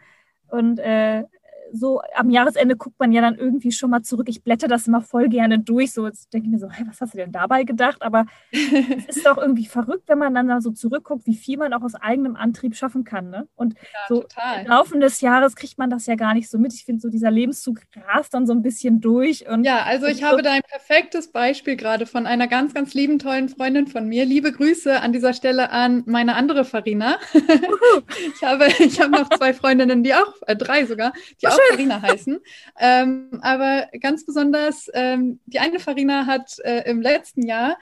[0.49, 1.25] Und äh,
[1.73, 4.29] so am Jahresende guckt man ja dann irgendwie schon mal zurück.
[4.29, 5.93] Ich blätter das immer voll gerne durch.
[5.93, 8.03] So, jetzt denke ich mir so, hey, was hast du denn dabei gedacht?
[8.03, 11.73] Aber es ist doch irgendwie verrückt, wenn man dann da so zurückguckt, wie viel man
[11.73, 13.31] auch aus eigenem Antrieb schaffen kann.
[13.31, 13.49] Ne?
[13.55, 14.63] Und ja, so total.
[14.63, 16.73] im Laufe des Jahres kriegt man das ja gar nicht so mit.
[16.75, 19.49] Ich finde so, dieser Lebenszug rast dann so ein bisschen durch.
[19.49, 22.95] Und ja, also ich so habe da ein perfektes Beispiel gerade von einer ganz, ganz
[22.95, 24.25] lieben, tollen Freundin von mir.
[24.25, 27.19] Liebe Grüße an dieser Stelle an meine andere Farina.
[28.35, 32.03] ich habe, ich habe noch zwei Freundinnen, die auch, äh, drei sogar, die auch Farina
[32.03, 32.39] heißen.
[32.79, 37.77] Ähm, aber ganz besonders, ähm, die eine Farina hat äh, im letzten Jahr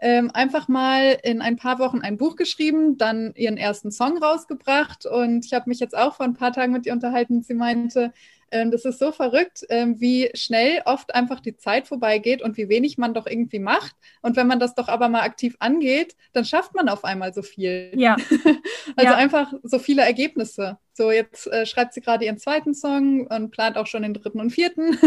[0.00, 5.06] ähm, einfach mal in ein paar Wochen ein Buch geschrieben, dann ihren ersten Song rausgebracht
[5.06, 7.42] und ich habe mich jetzt auch vor ein paar Tagen mit ihr unterhalten.
[7.42, 8.12] Sie meinte,
[8.50, 12.68] ähm, das ist so verrückt, ähm, wie schnell oft einfach die Zeit vorbeigeht und wie
[12.68, 13.96] wenig man doch irgendwie macht.
[14.22, 17.42] Und wenn man das doch aber mal aktiv angeht, dann schafft man auf einmal so
[17.42, 17.92] viel.
[17.94, 18.16] Ja.
[18.96, 19.16] also ja.
[19.16, 20.78] einfach so viele Ergebnisse.
[20.98, 24.40] So, jetzt äh, schreibt sie gerade ihren zweiten Song und plant auch schon den dritten
[24.40, 24.98] und vierten.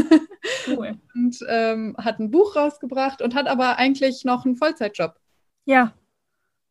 [0.67, 0.97] cool.
[1.13, 5.19] Und ähm, hat ein Buch rausgebracht und hat aber eigentlich noch einen Vollzeitjob.
[5.65, 5.93] Ja.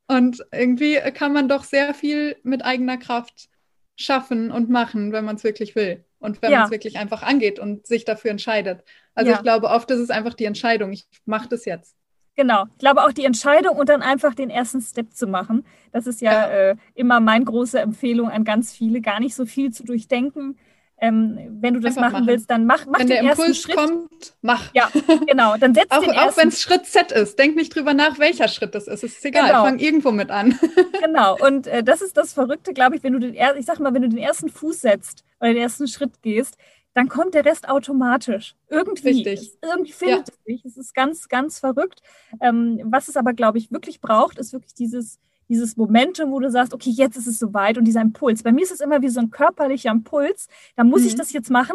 [0.09, 3.51] Und irgendwie kann man doch sehr viel mit eigener Kraft
[3.95, 6.03] schaffen und machen, wenn man es wirklich will.
[6.19, 6.61] Und wenn ja.
[6.61, 8.85] man es wirklich einfach angeht und sich dafür entscheidet.
[9.15, 9.37] Also ja.
[9.37, 11.95] ich glaube, oft ist es einfach die Entscheidung, ich mache das jetzt.
[12.37, 15.65] Genau, ich glaube auch die Entscheidung und dann einfach den ersten Step zu machen.
[15.93, 16.49] Das ist ja, ja.
[16.49, 20.57] Äh, immer meine große Empfehlung an ganz viele, gar nicht so viel zu durchdenken,
[21.01, 23.63] ähm, wenn du das machen, machen, willst, dann mach, mach wenn den der ersten Impuls
[23.63, 23.77] Schritt.
[23.77, 24.73] kommt, mach.
[24.75, 24.91] Ja,
[25.27, 25.57] genau.
[25.57, 26.29] Dann setz auch, den ersten.
[26.29, 29.03] Auch wenn es Schritt Z ist, denk nicht drüber nach, welcher Schritt das ist.
[29.03, 29.65] Es ist egal, genau.
[29.65, 30.59] fang irgendwo mit an.
[31.03, 31.39] genau.
[31.41, 34.03] Und äh, das ist das Verrückte, glaube ich, wenn du den, ich sag mal, wenn
[34.03, 36.59] du den ersten Fuß setzt oder den ersten Schritt gehst,
[36.95, 38.57] dann kommt der Rest automatisch.
[38.69, 39.09] Irgendwie.
[39.09, 39.53] Richtig.
[39.63, 40.35] irgendwie findet ja.
[40.35, 40.65] es sich.
[40.65, 42.03] Es ist ganz, ganz verrückt.
[42.41, 45.19] Ähm, was es aber, glaube ich, wirklich braucht, ist wirklich dieses
[45.51, 48.45] dieses Momentum, wo du sagst, okay, jetzt ist es soweit und dieser Impuls.
[48.45, 50.47] Bei mir ist es immer wie so ein körperlicher Impuls.
[50.77, 51.09] Da muss mhm.
[51.09, 51.75] ich das jetzt machen.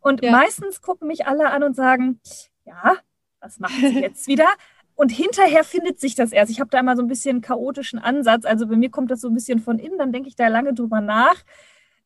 [0.00, 0.30] Und ja.
[0.30, 2.20] meistens gucken mich alle an und sagen,
[2.66, 2.96] ja,
[3.40, 4.46] was machen sie jetzt wieder?
[4.94, 6.50] Und hinterher findet sich das erst.
[6.50, 8.44] Ich habe da immer so ein bisschen chaotischen Ansatz.
[8.44, 10.74] Also bei mir kommt das so ein bisschen von innen, dann denke ich da lange
[10.74, 11.36] drüber nach.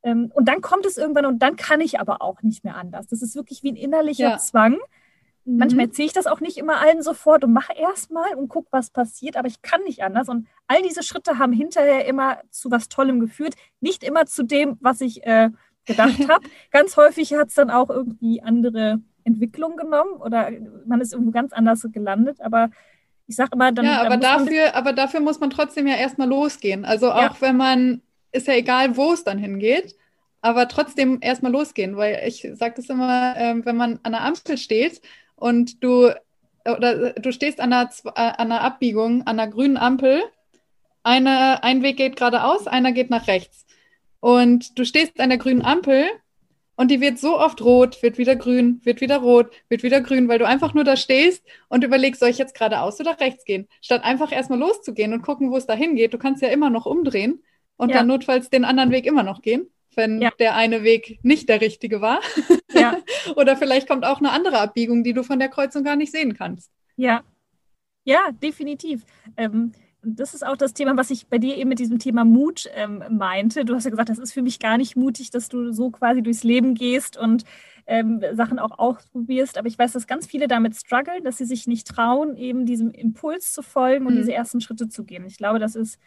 [0.03, 3.07] Ähm, und dann kommt es irgendwann und dann kann ich aber auch nicht mehr anders.
[3.09, 4.39] Das ist wirklich wie ein innerlicher ja.
[4.39, 4.79] Zwang.
[5.45, 5.57] Mhm.
[5.59, 8.91] Manchmal erzähle ich das auch nicht immer allen sofort und mache erstmal und gucke, was
[8.91, 10.29] passiert, aber ich kann nicht anders.
[10.29, 13.55] Und all diese Schritte haben hinterher immer zu was Tollem geführt.
[13.81, 15.51] Nicht immer zu dem, was ich äh,
[15.85, 16.47] gedacht habe.
[16.71, 20.51] Ganz häufig hat es dann auch irgendwie andere Entwicklungen genommen oder
[20.87, 22.41] man ist irgendwo ganz anders gelandet.
[22.41, 22.71] Aber
[23.27, 23.85] ich sage immer, dann.
[23.85, 26.85] Ja, aber, dafür, aber dafür muss man trotzdem ja erstmal losgehen.
[26.85, 27.37] Also auch ja.
[27.41, 28.03] wenn man,
[28.33, 29.97] ist ja egal, wo es dann hingeht,
[30.41, 34.59] aber trotzdem erstmal losgehen, weil ich sage das immer, äh, wenn man an der Ampel
[34.59, 35.01] steht
[35.37, 36.11] und du
[36.65, 40.23] oder du stehst an einer, äh, an einer Abbiegung, an einer grünen Ampel,
[41.03, 43.67] eine, ein Weg geht geradeaus, einer geht nach rechts.
[44.21, 46.05] Und du stehst an der grünen Ampel
[46.77, 50.29] und die wird so oft rot, wird wieder grün, wird wieder rot, wird wieder grün,
[50.29, 53.67] weil du einfach nur da stehst und überlegst, soll ich jetzt geradeaus oder rechts gehen?
[53.81, 56.13] Statt einfach erstmal loszugehen und gucken, wo es dahin geht.
[56.13, 57.43] Du kannst ja immer noch umdrehen
[57.81, 57.99] und ja.
[57.99, 60.31] dann notfalls den anderen Weg immer noch gehen wenn ja.
[60.39, 62.21] der eine Weg nicht der richtige war.
[62.73, 62.97] Ja.
[63.37, 66.35] Oder vielleicht kommt auch eine andere Abbiegung, die du von der Kreuzung gar nicht sehen
[66.35, 66.71] kannst.
[66.95, 67.25] Ja,
[68.05, 69.05] ja, definitiv.
[69.37, 72.71] Ähm, das ist auch das Thema, was ich bei dir eben mit diesem Thema Mut
[72.75, 73.65] ähm, meinte.
[73.65, 76.23] Du hast ja gesagt, das ist für mich gar nicht mutig, dass du so quasi
[76.23, 77.45] durchs Leben gehst und
[77.87, 79.59] ähm, Sachen auch ausprobierst.
[79.59, 82.91] Aber ich weiß, dass ganz viele damit strugglen, dass sie sich nicht trauen, eben diesem
[82.93, 84.19] Impuls zu folgen und mhm.
[84.19, 85.27] diese ersten Schritte zu gehen.
[85.27, 85.99] Ich glaube, das ist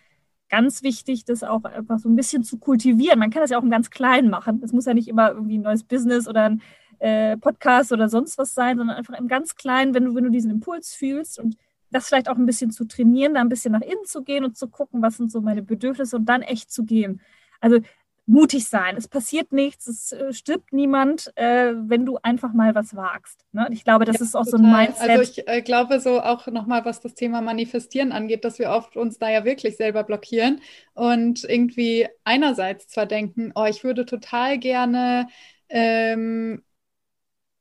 [0.54, 3.18] ganz wichtig, das auch einfach so ein bisschen zu kultivieren.
[3.18, 4.62] Man kann das ja auch im ganz Kleinen machen.
[4.64, 6.62] Es muss ja nicht immer irgendwie ein neues Business oder ein
[7.00, 10.30] äh, Podcast oder sonst was sein, sondern einfach im ganz Kleinen, wenn du, wenn du
[10.30, 11.58] diesen Impuls fühlst und
[11.90, 14.56] das vielleicht auch ein bisschen zu trainieren, da ein bisschen nach innen zu gehen und
[14.56, 17.20] zu gucken, was sind so meine Bedürfnisse und dann echt zu gehen.
[17.60, 17.80] Also
[18.26, 18.96] mutig sein.
[18.96, 23.46] Es passiert nichts, es äh, stirbt niemand, äh, wenn du einfach mal was wagst.
[23.52, 23.68] Ne?
[23.72, 24.60] Ich glaube, das ja, ist auch total.
[24.60, 25.10] so ein Mindset.
[25.10, 28.96] Also ich äh, glaube so auch nochmal, was das Thema Manifestieren angeht, dass wir oft
[28.96, 30.62] uns da ja wirklich selber blockieren
[30.94, 35.28] und irgendwie einerseits zwar denken, oh, ich würde total gerne
[35.68, 36.64] ähm,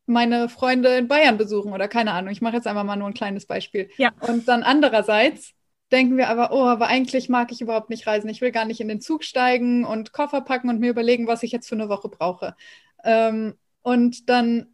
[0.06, 2.32] meine Freunde in Bayern besuchen oder keine Ahnung.
[2.32, 3.90] Ich mache jetzt einfach mal nur ein kleines Beispiel.
[3.96, 4.12] Ja.
[4.20, 5.54] Und dann andererseits
[5.92, 8.28] denken wir aber, oh, aber eigentlich mag ich überhaupt nicht reisen.
[8.30, 11.42] Ich will gar nicht in den Zug steigen und Koffer packen und mir überlegen, was
[11.42, 12.56] ich jetzt für eine Woche brauche.
[13.04, 14.68] Ähm, und dann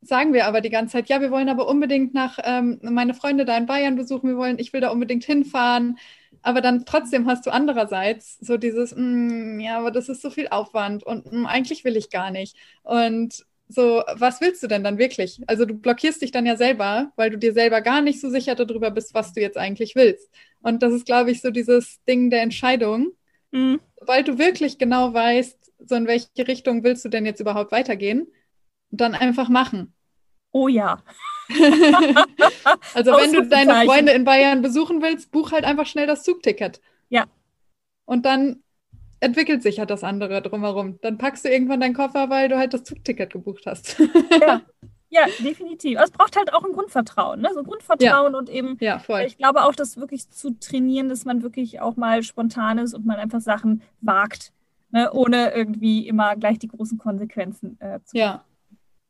[0.00, 3.44] sagen wir aber die ganze Zeit, ja, wir wollen aber unbedingt nach ähm, meine Freunde
[3.44, 5.98] da in Bayern besuchen, wir wollen, ich will da unbedingt hinfahren.
[6.42, 10.48] Aber dann trotzdem hast du andererseits so dieses, mm, ja, aber das ist so viel
[10.48, 12.56] Aufwand und mm, eigentlich will ich gar nicht.
[12.82, 15.40] Und so, was willst du denn dann wirklich?
[15.46, 18.54] Also du blockierst dich dann ja selber, weil du dir selber gar nicht so sicher
[18.54, 20.30] darüber bist, was du jetzt eigentlich willst.
[20.62, 23.12] Und das ist, glaube ich, so dieses Ding der Entscheidung.
[23.52, 23.80] Mhm.
[23.98, 28.26] Sobald du wirklich genau weißt, so in welche Richtung willst du denn jetzt überhaupt weitergehen,
[28.90, 29.94] dann einfach machen.
[30.50, 31.02] Oh ja.
[32.94, 36.80] also wenn du deine Freunde in Bayern besuchen willst, buch halt einfach schnell das Zugticket.
[37.08, 37.26] Ja.
[38.06, 38.63] Und dann
[39.24, 40.98] entwickelt sich ja das andere drumherum.
[41.00, 43.98] Dann packst du irgendwann deinen Koffer, weil du halt das Zugticket gebucht hast.
[44.40, 44.60] ja.
[45.10, 45.98] ja, definitiv.
[46.02, 47.48] es braucht halt auch ein Grundvertrauen, ne?
[47.52, 48.38] So ein Grundvertrauen ja.
[48.38, 49.22] und eben, ja, voll.
[49.22, 53.06] ich glaube auch, das wirklich zu trainieren, dass man wirklich auch mal spontan ist und
[53.06, 54.52] man einfach Sachen wagt,
[54.90, 55.10] ne?
[55.12, 58.44] ohne irgendwie immer gleich die großen Konsequenzen äh, zu Ja.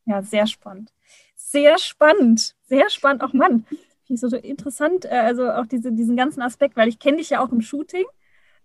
[0.06, 0.92] Ja, sehr spannend.
[1.34, 2.54] Sehr spannend.
[2.64, 3.22] Sehr spannend.
[3.22, 3.64] Auch Mann,
[4.04, 7.30] finde ich so interessant, äh, also auch diese, diesen ganzen Aspekt, weil ich kenne dich
[7.30, 8.04] ja auch im Shooting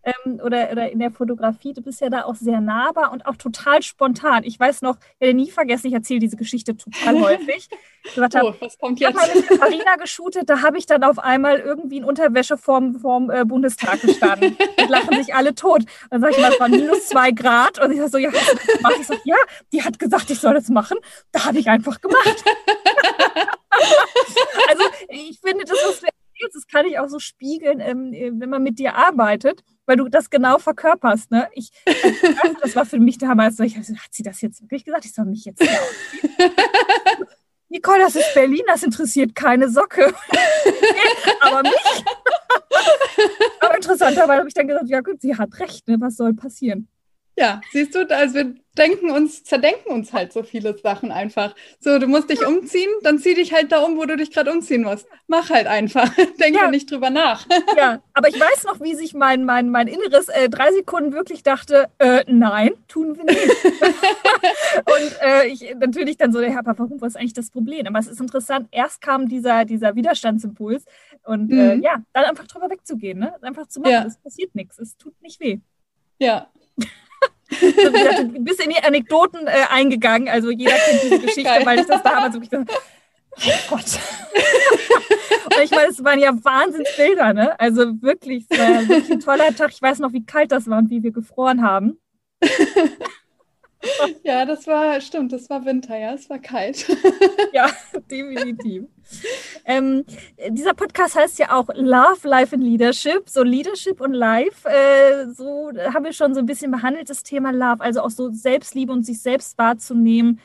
[0.04, 3.36] ähm, oder, oder in der Fotografie, du bist ja da auch sehr nahbar und auch
[3.36, 4.44] total spontan.
[4.44, 7.70] Ich weiß noch, ich werde nie vergessen, ich erzähle diese Geschichte total häufig.
[8.16, 9.16] Gesagt oh, was kommt jetzt?
[9.16, 13.00] Ich habe mit Farina geshootet, da habe ich dann auf einmal irgendwie in Unterwäsche vorm,
[13.00, 14.58] vorm äh, Bundestag gestanden.
[14.78, 15.82] und lachen sich alle tot.
[15.82, 17.84] Und dann sage ich mal, es waren minus zwei Grad.
[17.84, 18.96] Und ich sage so, ja, hast du das gemacht?
[19.00, 19.36] Ich sage, ja,
[19.74, 20.98] die hat gesagt, ich soll das machen.
[21.32, 22.44] Da habe ich einfach gemacht.
[24.70, 26.02] also ich finde, das, was
[26.39, 30.08] erzählst, das kann ich auch so spiegeln, ähm, wenn man mit dir arbeitet weil du
[30.08, 31.32] das genau verkörperst.
[31.32, 31.49] Ne?
[31.54, 34.86] Ich, also, das war für mich damals so, ich gesagt, hat sie das jetzt wirklich
[34.86, 35.04] gesagt?
[35.04, 35.63] Ich soll mich jetzt
[37.69, 40.13] Nicole, das ist Berlin, das interessiert keine Socke.
[41.41, 42.06] aber mich.
[43.62, 45.99] aber interessanterweise habe ich dann gesagt, ja gut, sie hat recht, ne?
[45.99, 46.88] was soll passieren?
[47.39, 51.56] Ja, siehst du, also wir denken uns, zerdenken uns halt so viele Sachen einfach.
[51.80, 54.52] So, du musst dich umziehen, dann zieh dich halt da um, wo du dich gerade
[54.52, 55.08] umziehen musst.
[55.28, 56.13] Mach halt einfach.
[56.39, 56.69] Denke ja.
[56.69, 57.45] nicht drüber nach.
[57.78, 61.43] Ja, aber ich weiß noch, wie sich mein, mein, mein Inneres äh, drei Sekunden wirklich
[61.43, 63.39] dachte, äh, nein, tun wir nicht.
[64.75, 67.86] und äh, ich natürlich dann so, ja, aber warum, was ist eigentlich das Problem?
[67.88, 70.84] Aber es ist interessant, erst kam dieser, dieser Widerstandsimpuls
[71.23, 71.84] und äh, mhm.
[71.84, 73.34] ja, dann einfach drüber wegzugehen, ne?
[73.41, 74.06] einfach zu machen, ja.
[74.06, 75.60] es passiert nichts, es tut nicht weh.
[76.17, 76.49] Ja,
[77.50, 80.30] so, gesagt, ein bisschen in die Anekdoten äh, eingegangen.
[80.30, 81.66] Also jeder kennt diese Geschichte, Geil.
[81.66, 83.86] weil ich das damals wirklich so, oh Gott.
[85.46, 87.60] und ich meine, es waren ja Wahnsinnsbilder, ne?
[87.60, 89.72] Also wirklich, es war wirklich ein toller Tag.
[89.72, 92.00] Ich weiß noch, wie kalt das war und wie wir gefroren haben.
[94.24, 96.86] ja, das war, stimmt, das war Winter, ja, es war kalt.
[97.54, 97.70] ja,
[98.10, 98.86] definitiv.
[99.65, 100.06] Ähm,
[100.50, 104.68] dieser Podcast heißt ja auch Love, Life and Leadership, so Leadership und Life.
[104.68, 108.32] Äh, so haben wir schon so ein bisschen behandelt, das Thema Love, also auch so
[108.32, 110.39] Selbstliebe und sich selbst wahrzunehmen.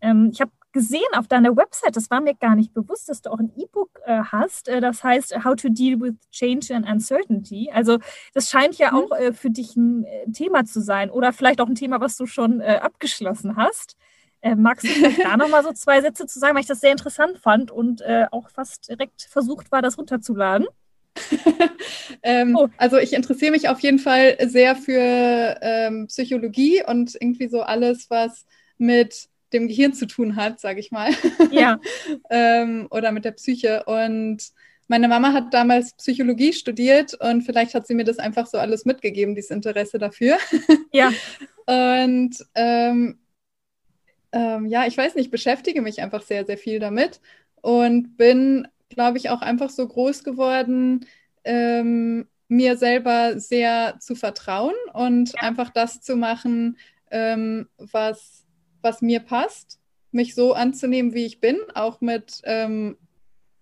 [0.00, 3.30] Ähm, ich habe gesehen auf deiner Website, das war mir gar nicht bewusst, dass du
[3.30, 7.70] auch ein E-Book äh, hast, äh, das heißt How to Deal with Change and Uncertainty.
[7.72, 7.98] Also
[8.34, 8.98] das scheint ja mhm.
[8.98, 12.16] auch äh, für dich ein äh, Thema zu sein oder vielleicht auch ein Thema, was
[12.16, 13.96] du schon äh, abgeschlossen hast.
[14.42, 16.92] Äh, magst du vielleicht da nochmal so zwei Sätze zu sagen, weil ich das sehr
[16.92, 20.66] interessant fand und auch fast direkt versucht war, das runterzuladen?
[22.22, 22.68] ähm, oh.
[22.76, 28.08] Also ich interessiere mich auf jeden Fall sehr für ähm, Psychologie und irgendwie so alles,
[28.08, 28.46] was
[28.78, 31.10] mit dem Gehirn zu tun hat, sage ich mal.
[31.50, 31.80] Ja.
[32.30, 33.84] ähm, oder mit der Psyche.
[33.84, 34.52] Und
[34.88, 38.84] meine Mama hat damals Psychologie studiert und vielleicht hat sie mir das einfach so alles
[38.84, 40.36] mitgegeben, dieses Interesse dafür.
[40.92, 41.12] Ja.
[41.66, 43.20] und ähm,
[44.32, 47.20] ähm, ja, ich weiß nicht, beschäftige mich einfach sehr, sehr viel damit
[47.60, 51.06] und bin, glaube ich, auch einfach so groß geworden,
[51.44, 55.42] ähm, mir selber sehr zu vertrauen und ja.
[55.42, 56.76] einfach das zu machen,
[57.12, 58.39] ähm, was
[58.82, 59.78] was mir passt,
[60.12, 62.96] mich so anzunehmen, wie ich bin, auch mit ähm,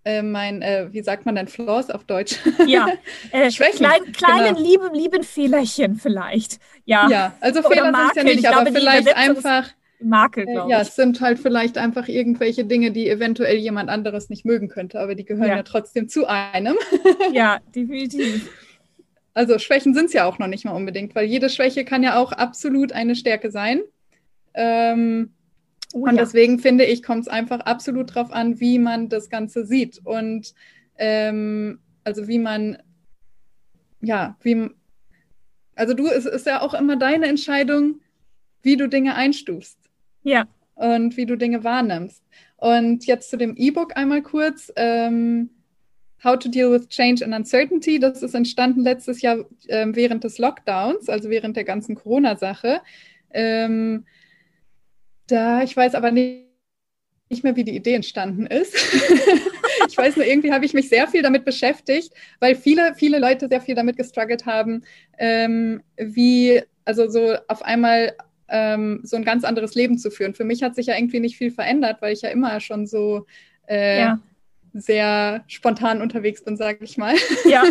[0.08, 2.38] äh, mein, äh, wie sagt man denn, Flaws auf Deutsch?
[2.66, 2.88] Ja,
[3.30, 3.78] äh, Schwächen.
[3.78, 4.66] Klein, kleinen genau.
[4.66, 6.58] lieben, lieben Fehlerchen vielleicht.
[6.86, 9.68] Ja, ja also Fehler sind es ja nicht, aber glaube, vielleicht einfach.
[10.00, 10.72] Makel, äh, glaube ich.
[10.72, 15.00] Ja, es sind halt vielleicht einfach irgendwelche Dinge, die eventuell jemand anderes nicht mögen könnte,
[15.00, 16.76] aber die gehören ja, ja trotzdem zu einem.
[17.32, 18.48] ja, definitiv.
[19.34, 22.18] Also Schwächen sind es ja auch noch nicht mal unbedingt, weil jede Schwäche kann ja
[22.18, 23.82] auch absolut eine Stärke sein.
[24.60, 25.30] Ähm,
[25.94, 26.22] oh, und ja.
[26.22, 30.00] deswegen finde ich, kommt es einfach absolut darauf an, wie man das Ganze sieht.
[30.04, 30.52] Und
[30.98, 32.78] ähm, also wie man,
[34.00, 34.68] ja, wie,
[35.76, 38.00] also du, es ist ja auch immer deine Entscheidung,
[38.62, 39.78] wie du Dinge einstufst.
[40.24, 40.48] Ja.
[40.74, 42.24] Und wie du Dinge wahrnimmst.
[42.56, 44.72] Und jetzt zu dem E-Book einmal kurz.
[44.74, 45.50] Ähm,
[46.24, 48.00] How to Deal with Change and Uncertainty.
[48.00, 52.80] Das ist entstanden letztes Jahr äh, während des Lockdowns, also während der ganzen Corona-Sache.
[53.30, 54.04] Ähm,
[55.30, 56.48] da, ich weiß aber nicht,
[57.30, 58.74] nicht mehr, wie die Idee entstanden ist.
[59.88, 63.48] ich weiß nur, irgendwie habe ich mich sehr viel damit beschäftigt, weil viele, viele Leute
[63.48, 64.82] sehr viel damit gestruggelt haben,
[65.18, 68.14] ähm, wie, also so auf einmal
[68.48, 70.34] ähm, so ein ganz anderes Leben zu führen.
[70.34, 73.26] Für mich hat sich ja irgendwie nicht viel verändert, weil ich ja immer schon so
[73.68, 74.20] äh, ja.
[74.72, 77.14] sehr spontan unterwegs bin, sage ich mal.
[77.44, 77.64] Ja.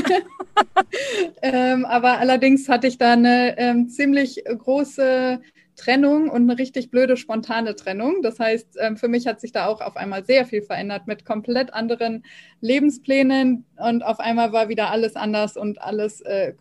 [1.42, 5.42] ähm, aber allerdings hatte ich da eine ähm, ziemlich große
[5.78, 8.22] Trennung und eine richtig blöde spontane Trennung.
[8.24, 11.24] Das heißt, ähm, für mich hat sich da auch auf einmal sehr viel verändert mit
[11.24, 12.26] komplett anderen
[12.60, 16.54] Lebensplänen und auf einmal war wieder alles anders und alles äh,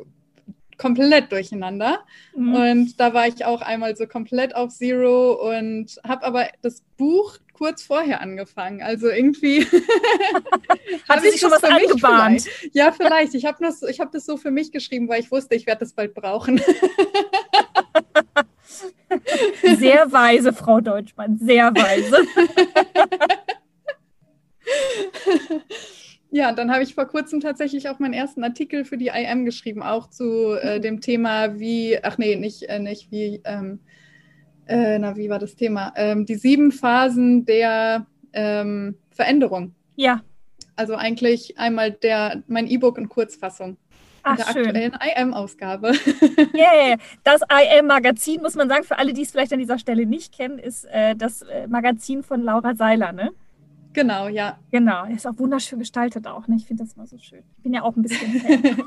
[0.76, 2.04] komplett durcheinander.
[2.34, 2.54] Mhm.
[2.54, 7.38] Und da war ich auch einmal so komplett auf Zero und habe aber das Buch
[7.54, 8.82] kurz vorher angefangen.
[8.82, 9.64] Also irgendwie
[11.08, 12.42] hat sich schon was angebahnt.
[12.42, 12.74] Vielleicht.
[12.74, 13.34] Ja, vielleicht.
[13.34, 16.14] Ich habe hab das so für mich geschrieben, weil ich wusste, ich werde das bald
[16.14, 16.60] brauchen.
[19.78, 22.16] Sehr weise, Frau Deutschmann, sehr weise.
[26.36, 29.82] Ja, dann habe ich vor kurzem tatsächlich auch meinen ersten Artikel für die IM geschrieben,
[29.82, 30.82] auch zu äh, mhm.
[30.82, 33.80] dem Thema, wie, ach nee, nicht, äh, nicht wie, ähm,
[34.66, 35.94] äh, na, wie war das Thema?
[35.96, 39.74] Ähm, die sieben Phasen der ähm, Veränderung.
[39.94, 40.22] Ja.
[40.74, 43.78] Also eigentlich einmal der, mein E-Book in Kurzfassung.
[44.26, 44.66] Ach, in der schön.
[44.66, 45.92] aktuellen IM-Ausgabe.
[46.54, 50.34] Yeah, das IM-Magazin, muss man sagen, für alle, die es vielleicht an dieser Stelle nicht
[50.34, 53.30] kennen, ist äh, das äh, Magazin von Laura Seiler, ne?
[53.92, 54.58] Genau, ja.
[54.70, 56.56] Genau, ist auch wunderschön gestaltet auch, ne?
[56.56, 57.42] Ich finde das mal so schön.
[57.56, 58.78] Ich bin ja auch ein bisschen.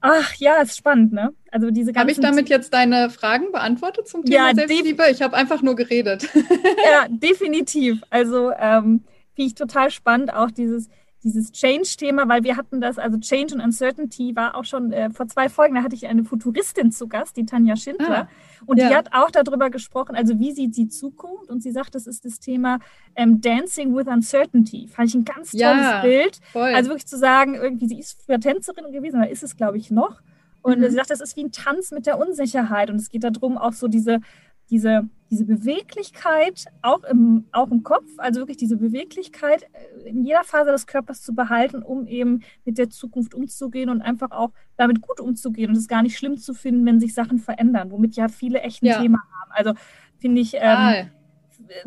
[0.00, 1.34] Ach ja, ist spannend, ne?
[1.50, 5.04] Also diese Habe ich damit jetzt deine Fragen beantwortet zum Thema ja, Selbstliebe?
[5.10, 6.28] Ich habe einfach nur geredet.
[6.34, 8.02] ja, definitiv.
[8.10, 9.04] Also ähm,
[9.34, 10.88] finde ich total spannend, auch dieses,
[11.26, 15.26] dieses Change-Thema, weil wir hatten das, also Change und Uncertainty war auch schon äh, vor
[15.26, 18.28] zwei Folgen, da hatte ich eine Futuristin zu Gast, die Tanja Schindler.
[18.28, 18.28] Ah,
[18.64, 18.88] und ja.
[18.88, 21.50] die hat auch darüber gesprochen, also wie sieht sie Zukunft?
[21.50, 22.78] Und sie sagt, das ist das Thema
[23.16, 24.88] ähm, Dancing with Uncertainty.
[24.88, 26.40] Fand ich ein ganz tolles ja, Bild.
[26.52, 26.72] Voll.
[26.74, 29.90] Also wirklich zu sagen, irgendwie, sie ist früher Tänzerin gewesen, oder ist es, glaube ich,
[29.90, 30.22] noch.
[30.62, 30.84] Und mhm.
[30.88, 32.90] sie sagt, das ist wie ein Tanz mit der Unsicherheit.
[32.90, 34.20] Und es geht darum, auch so diese
[34.70, 40.44] diese, diese Beweglichkeit auch im, auch im Kopf, also wirklich diese Beweglichkeit äh, in jeder
[40.44, 45.00] Phase des Körpers zu behalten, um eben mit der Zukunft umzugehen und einfach auch damit
[45.00, 48.28] gut umzugehen und es gar nicht schlimm zu finden, wenn sich Sachen verändern, womit ja
[48.28, 49.00] viele echt ein ja.
[49.00, 49.52] Thema haben.
[49.52, 49.72] Also
[50.18, 51.10] finde ich ähm,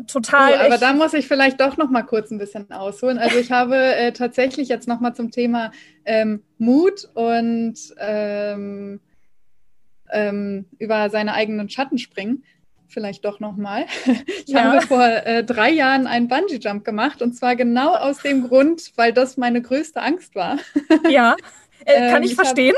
[0.06, 0.52] total.
[0.52, 3.18] Oh, aber da muss ich vielleicht doch noch mal kurz ein bisschen ausholen.
[3.18, 5.72] Also ich habe äh, tatsächlich jetzt noch mal zum Thema
[6.04, 9.00] ähm, Mut und ähm,
[10.12, 12.44] ähm, über seine eigenen Schatten springen.
[12.90, 13.86] Vielleicht doch nochmal.
[14.46, 14.64] Ich ja.
[14.64, 19.12] habe vor äh, drei Jahren einen Bungee-Jump gemacht und zwar genau aus dem Grund, weil
[19.12, 20.58] das meine größte Angst war.
[21.08, 21.36] Ja,
[21.84, 22.74] äh, kann ähm, ich, ich verstehen.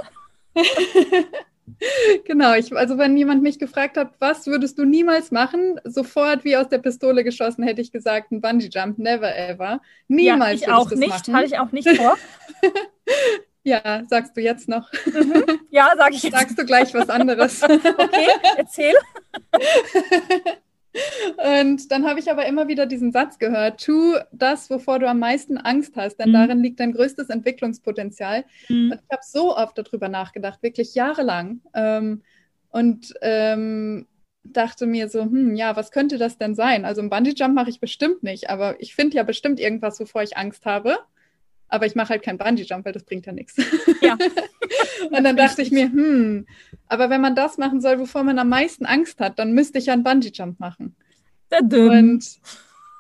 [2.25, 6.57] genau, ich, also wenn jemand mich gefragt hat, was würdest du niemals machen, sofort wie
[6.57, 9.81] aus der Pistole geschossen, hätte ich gesagt, ein Bungee-Jump, never ever.
[10.09, 10.61] Niemals.
[10.61, 12.17] Ja, ich auch nicht, hatte ich auch nicht vor.
[13.65, 14.91] Ja, sagst du jetzt noch?
[15.07, 15.45] Mhm.
[15.71, 16.37] Ja, sag ich jetzt.
[16.37, 17.63] Sagst du gleich was anderes?
[17.63, 18.95] okay, erzähl.
[21.59, 25.19] Und dann habe ich aber immer wieder diesen Satz gehört, tu das, wovor du am
[25.19, 26.35] meisten Angst hast, denn mhm.
[26.35, 28.45] darin liegt dein größtes Entwicklungspotenzial.
[28.69, 28.93] Mhm.
[28.93, 31.61] Und ich habe so oft darüber nachgedacht, wirklich jahrelang.
[31.73, 32.23] Ähm,
[32.71, 34.07] und ähm,
[34.45, 36.85] dachte mir so, hm, ja, was könnte das denn sein?
[36.85, 40.37] Also ein Bungee-Jump mache ich bestimmt nicht, aber ich finde ja bestimmt irgendwas, wovor ich
[40.37, 40.99] Angst habe.
[41.73, 43.57] Aber ich mache halt kein Bungee-Jump, weil das bringt ja nichts.
[44.03, 44.19] Ja.
[45.11, 46.47] und dann dachte ich mir, hm,
[46.87, 49.87] aber wenn man das machen soll, wovor man am meisten Angst hat, dann müsste ich
[49.87, 50.95] ja einen Bungee-Jump machen.
[51.51, 52.41] Und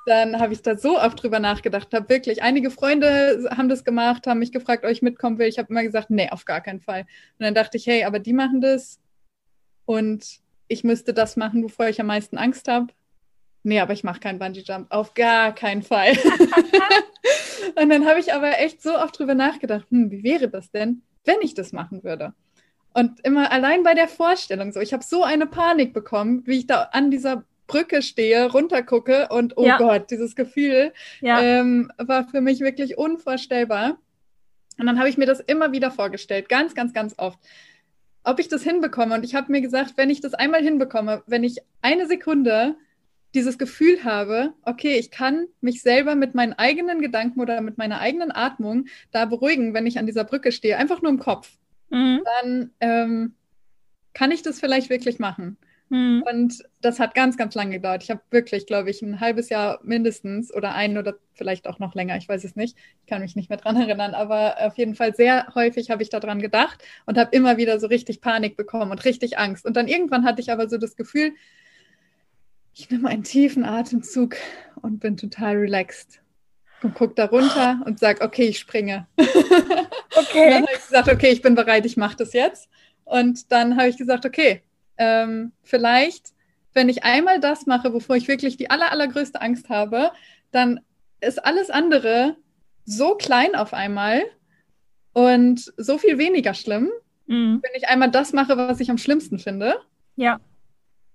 [0.06, 4.26] dann habe ich da so oft drüber nachgedacht, habe wirklich, einige Freunde haben das gemacht,
[4.26, 5.48] haben mich gefragt, ob ich mitkommen will.
[5.48, 7.02] Ich habe immer gesagt, nee, auf gar keinen Fall.
[7.02, 8.98] Und dann dachte ich, hey, aber die machen das
[9.84, 12.86] und ich müsste das machen, wovor ich am meisten Angst habe.
[13.64, 14.88] Nee, aber ich mache keinen Bungee-Jump.
[14.90, 16.12] Auf gar keinen Fall.
[17.80, 21.02] und dann habe ich aber echt so oft drüber nachgedacht, hm, wie wäre das denn,
[21.24, 22.34] wenn ich das machen würde?
[22.94, 26.66] Und immer allein bei der Vorstellung so, ich habe so eine Panik bekommen, wie ich
[26.66, 29.78] da an dieser Brücke stehe, runtergucke und oh ja.
[29.78, 31.40] Gott, dieses Gefühl ja.
[31.40, 33.98] ähm, war für mich wirklich unvorstellbar.
[34.78, 37.38] Und dann habe ich mir das immer wieder vorgestellt, ganz, ganz, ganz oft,
[38.24, 39.14] ob ich das hinbekomme.
[39.14, 42.76] Und ich habe mir gesagt, wenn ich das einmal hinbekomme, wenn ich eine Sekunde
[43.34, 48.00] dieses Gefühl habe, okay, ich kann mich selber mit meinen eigenen Gedanken oder mit meiner
[48.00, 51.50] eigenen Atmung da beruhigen, wenn ich an dieser Brücke stehe, einfach nur im Kopf,
[51.90, 52.20] mhm.
[52.40, 53.34] dann ähm,
[54.12, 55.56] kann ich das vielleicht wirklich machen.
[55.92, 56.24] Mhm.
[56.26, 58.02] Und das hat ganz, ganz lange gedauert.
[58.02, 61.94] Ich habe wirklich, glaube ich, ein halbes Jahr mindestens oder ein oder vielleicht auch noch
[61.94, 62.78] länger, ich weiß es nicht.
[63.02, 66.08] Ich kann mich nicht mehr dran erinnern, aber auf jeden Fall sehr häufig habe ich
[66.08, 69.66] daran gedacht und habe immer wieder so richtig Panik bekommen und richtig Angst.
[69.66, 71.32] Und dann irgendwann hatte ich aber so das Gefühl,
[72.74, 74.36] ich nehme einen tiefen Atemzug
[74.80, 76.20] und bin total relaxed.
[76.82, 79.06] Und gucke da runter und sage, okay, ich springe.
[80.14, 80.50] Okay.
[80.50, 82.68] dann habe ich gesagt, okay, ich bin bereit, ich mache das jetzt.
[83.04, 84.62] Und dann habe ich gesagt, okay,
[84.98, 86.34] ähm, vielleicht,
[86.74, 90.10] wenn ich einmal das mache, bevor ich wirklich die aller, allergrößte Angst habe,
[90.50, 90.80] dann
[91.22, 92.36] ist alles andere
[92.84, 94.22] so klein auf einmal
[95.14, 96.90] und so viel weniger schlimm,
[97.26, 97.60] mhm.
[97.62, 99.76] wenn ich einmal das mache, was ich am schlimmsten finde.
[100.16, 100.40] Ja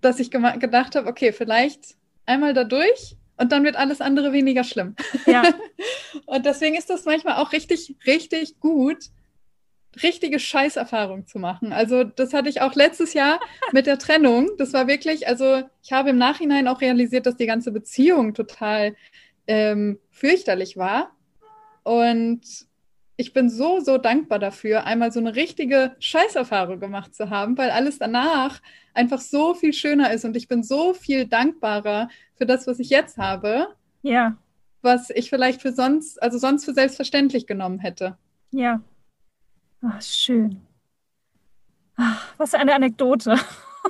[0.01, 1.95] dass ich gedacht habe, okay, vielleicht
[2.25, 4.95] einmal da durch und dann wird alles andere weniger schlimm.
[5.25, 5.43] Ja.
[6.25, 8.97] und deswegen ist das manchmal auch richtig, richtig gut,
[10.03, 11.73] richtige Scheißerfahrung zu machen.
[11.73, 13.39] Also das hatte ich auch letztes Jahr
[13.71, 14.49] mit der Trennung.
[14.57, 18.95] Das war wirklich, also ich habe im Nachhinein auch realisiert, dass die ganze Beziehung total
[19.47, 21.15] ähm, fürchterlich war.
[21.83, 22.66] Und
[23.17, 27.71] ich bin so, so dankbar dafür, einmal so eine richtige Scheißerfahrung gemacht zu haben, weil
[27.71, 28.61] alles danach
[28.93, 32.89] einfach so viel schöner ist und ich bin so viel dankbarer für das, was ich
[32.89, 33.67] jetzt habe.
[34.03, 34.37] Ja.
[34.83, 38.17] Was ich vielleicht für sonst, also sonst für selbstverständlich genommen hätte.
[38.51, 38.81] Ja.
[39.81, 40.61] Ach, schön.
[41.95, 43.35] Ach, was für eine Anekdote.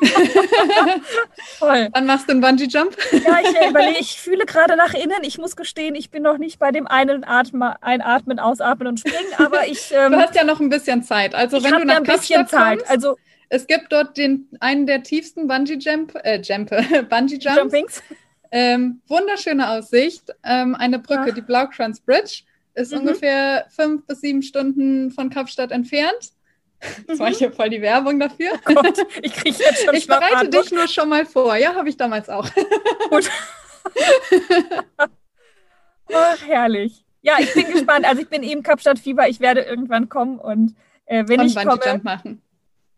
[1.60, 1.90] Toll.
[1.92, 2.96] Wann machst du einen Bungee-Jump?
[3.12, 5.24] ja, ich überlege, ich fühle gerade nach innen.
[5.24, 9.34] Ich muss gestehen, ich bin noch nicht bei dem einen Atmen, Einatmen, Ausatmen und Springen,
[9.38, 9.78] aber ich.
[9.98, 11.34] Ähm, du hast ja noch ein bisschen Zeit.
[11.34, 12.80] Also wenn du nach ja ein bisschen Zeit.
[12.80, 13.16] Kommst, also
[13.50, 16.70] es gibt dort den einen der tiefsten Bungee-Jump, äh, Jump,
[17.10, 17.58] Bungee-Jumps.
[17.58, 18.04] Jumpings.
[18.52, 20.24] Ähm, wunderschöne Aussicht.
[20.44, 21.34] Ähm, eine Brücke, Ach.
[21.34, 22.44] die Blaukranz Bridge,
[22.76, 23.00] ist mhm.
[23.00, 26.32] ungefähr fünf bis sieben Stunden von Kapstadt entfernt.
[27.08, 28.52] Das war hier voll die Werbung dafür.
[28.70, 31.56] Oh Gott, ich kriege jetzt schon Ich bereite dich nur schon mal vor.
[31.56, 32.48] Ja, habe ich damals auch.
[33.10, 33.30] Gut.
[36.14, 37.04] Ach, herrlich.
[37.22, 38.06] Ja, ich bin gespannt.
[38.06, 39.28] Also ich bin eben Kapstadt-Fieber.
[39.28, 40.76] Ich werde irgendwann kommen und
[41.06, 41.80] äh, wenn und ich komme...
[41.84, 42.42] Jump machen.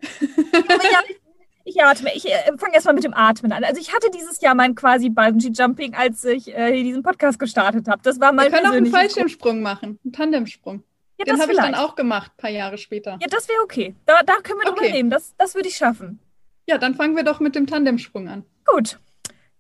[0.02, 1.20] ja, ich,
[1.64, 2.12] ich atme.
[2.14, 3.64] Ich äh, fange erstmal mit dem Atmen an.
[3.64, 8.02] Also ich hatte dieses Jahr mein quasi Bungee-Jumping, als ich äh, diesen Podcast gestartet habe.
[8.04, 10.84] Das war mein Wir können auch einen Fallschirmsprung machen, einen Tandemsprung.
[11.20, 13.18] Ja, Den habe ich dann auch gemacht, ein paar Jahre später.
[13.22, 13.94] Ja, das wäre okay.
[14.06, 14.80] Da, da können wir okay.
[14.80, 15.10] drüber reden.
[15.10, 16.20] Das, das würde ich schaffen.
[16.66, 18.46] Ja, dann fangen wir doch mit dem Tandemsprung an.
[18.66, 18.98] Gut.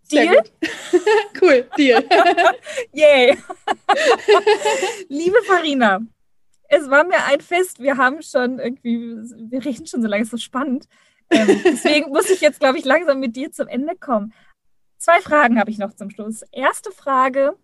[0.10, 0.36] Deal?
[0.36, 0.52] Gut.
[1.42, 2.04] cool, Deal.
[2.94, 3.38] Yay.
[5.10, 6.00] Liebe Farina,
[6.70, 7.82] es war mir ein Fest.
[7.82, 9.18] Wir haben schon irgendwie,
[9.52, 10.88] wir reden schon so lange, ist so spannend.
[11.30, 14.34] Ähm, deswegen muss ich jetzt, glaube ich, langsam mit dir zum Ende kommen.
[14.98, 16.44] Zwei Fragen habe ich noch zum Schluss.
[16.54, 17.56] Erste Frage: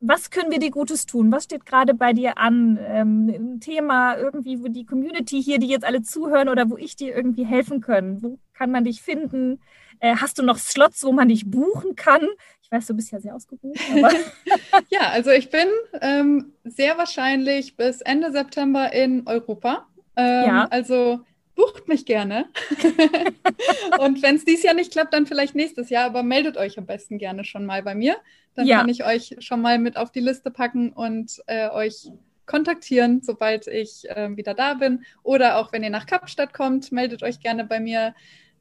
[0.00, 1.32] was können wir dir Gutes tun?
[1.32, 2.78] Was steht gerade bei dir an?
[2.80, 6.94] Ähm, ein Thema irgendwie, wo die Community hier, die jetzt alle zuhören oder wo ich
[6.94, 8.22] dir irgendwie helfen kann?
[8.22, 9.60] Wo kann man dich finden?
[10.00, 12.26] Äh, hast du noch Slots, wo man dich buchen kann?
[12.62, 13.80] Ich weiß, du bist ja sehr ausgebucht.
[14.88, 15.66] ja, also ich bin
[16.00, 19.86] ähm, sehr wahrscheinlich bis Ende September in Europa.
[20.16, 20.64] Ähm, ja.
[20.70, 21.20] Also
[21.58, 22.46] bucht mich gerne.
[23.98, 26.86] und wenn es dieses Jahr nicht klappt, dann vielleicht nächstes Jahr, aber meldet euch am
[26.86, 28.16] besten gerne schon mal bei mir.
[28.54, 28.78] Dann ja.
[28.78, 32.10] kann ich euch schon mal mit auf die Liste packen und äh, euch
[32.46, 35.04] kontaktieren, sobald ich äh, wieder da bin.
[35.24, 38.14] Oder auch wenn ihr nach Kapstadt kommt, meldet euch gerne bei mir.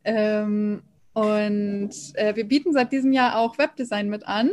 [0.04, 0.82] Ähm,
[1.14, 4.50] und äh, wir bieten seit diesem Jahr auch Webdesign mit an.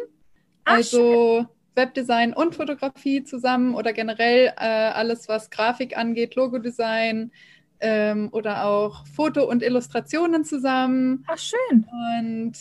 [0.64, 1.48] Ach, also schön.
[1.76, 7.32] Webdesign und Fotografie zusammen oder generell äh, alles, was Grafik angeht, Logodesign,
[7.80, 11.24] ähm, oder auch Foto und Illustrationen zusammen.
[11.26, 11.86] Ach, schön.
[12.18, 12.52] Und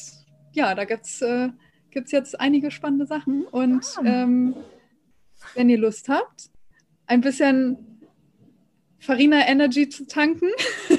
[0.54, 1.50] ja, da gibt es äh,
[1.94, 3.46] gibt's jetzt einige spannende Sachen.
[3.46, 4.06] Und ah.
[4.06, 4.56] ähm,
[5.56, 6.50] wenn ihr Lust habt,
[7.06, 8.02] ein bisschen
[9.00, 10.50] Farina Energy zu tanken,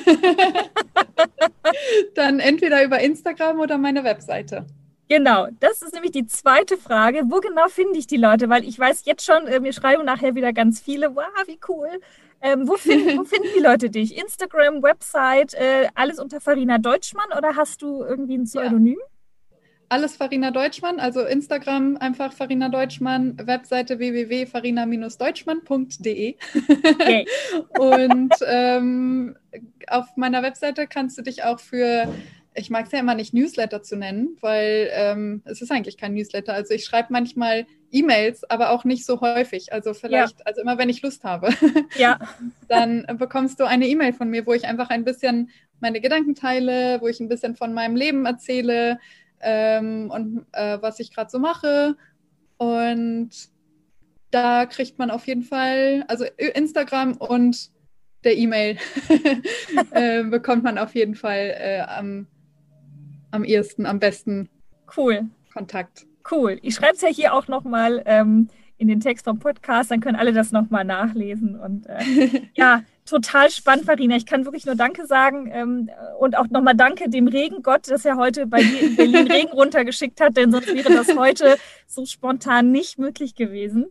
[2.14, 4.66] dann entweder über Instagram oder meine Webseite.
[5.08, 7.22] Genau, das ist nämlich die zweite Frage.
[7.26, 8.48] Wo genau finde ich die Leute?
[8.48, 11.14] Weil ich weiß jetzt schon, äh, wir schreiben nachher wieder ganz viele.
[11.14, 12.00] Wow, wie cool.
[12.40, 14.16] Ähm, wo, find, wo, finden die Leute dich?
[14.16, 18.98] Instagram, Website, äh, alles unter Farina Deutschmann oder hast du irgendwie ein Pseudonym?
[18.98, 19.04] Ja.
[19.90, 26.36] Alles Farina Deutschmann, also Instagram einfach Farina Deutschmann, Webseite www.farina-deutschmann.de.
[26.84, 27.26] Okay.
[27.78, 29.36] Und ähm,
[29.86, 32.08] auf meiner Webseite kannst du dich auch für
[32.54, 36.14] ich mag es ja immer nicht Newsletter zu nennen, weil ähm, es ist eigentlich kein
[36.14, 36.54] Newsletter.
[36.54, 39.72] Also ich schreibe manchmal E-Mails, aber auch nicht so häufig.
[39.72, 40.44] Also vielleicht, ja.
[40.44, 41.48] also immer wenn ich Lust habe,
[41.96, 42.20] ja.
[42.68, 45.50] dann bekommst du eine E-Mail von mir, wo ich einfach ein bisschen
[45.80, 49.00] meine Gedanken teile, wo ich ein bisschen von meinem Leben erzähle
[49.40, 51.96] ähm, und äh, was ich gerade so mache.
[52.56, 53.30] Und
[54.30, 57.70] da kriegt man auf jeden Fall, also Instagram und
[58.22, 58.78] der E-Mail
[59.90, 62.26] äh, bekommt man auf jeden Fall äh, am
[63.34, 64.48] am ehesten, am besten
[64.96, 65.26] cool.
[65.52, 66.06] Kontakt.
[66.30, 66.58] Cool.
[66.62, 70.16] Ich schreibe es ja hier auch nochmal ähm, in den Text vom Podcast, dann können
[70.16, 71.58] alle das nochmal nachlesen.
[71.58, 74.16] Und äh, ja, total spannend, Farina.
[74.16, 78.16] Ich kann wirklich nur Danke sagen ähm, und auch nochmal Danke dem Regengott, dass er
[78.16, 81.56] heute bei dir in Berlin Regen runtergeschickt hat, denn sonst wäre das heute
[81.86, 83.86] so spontan nicht möglich gewesen.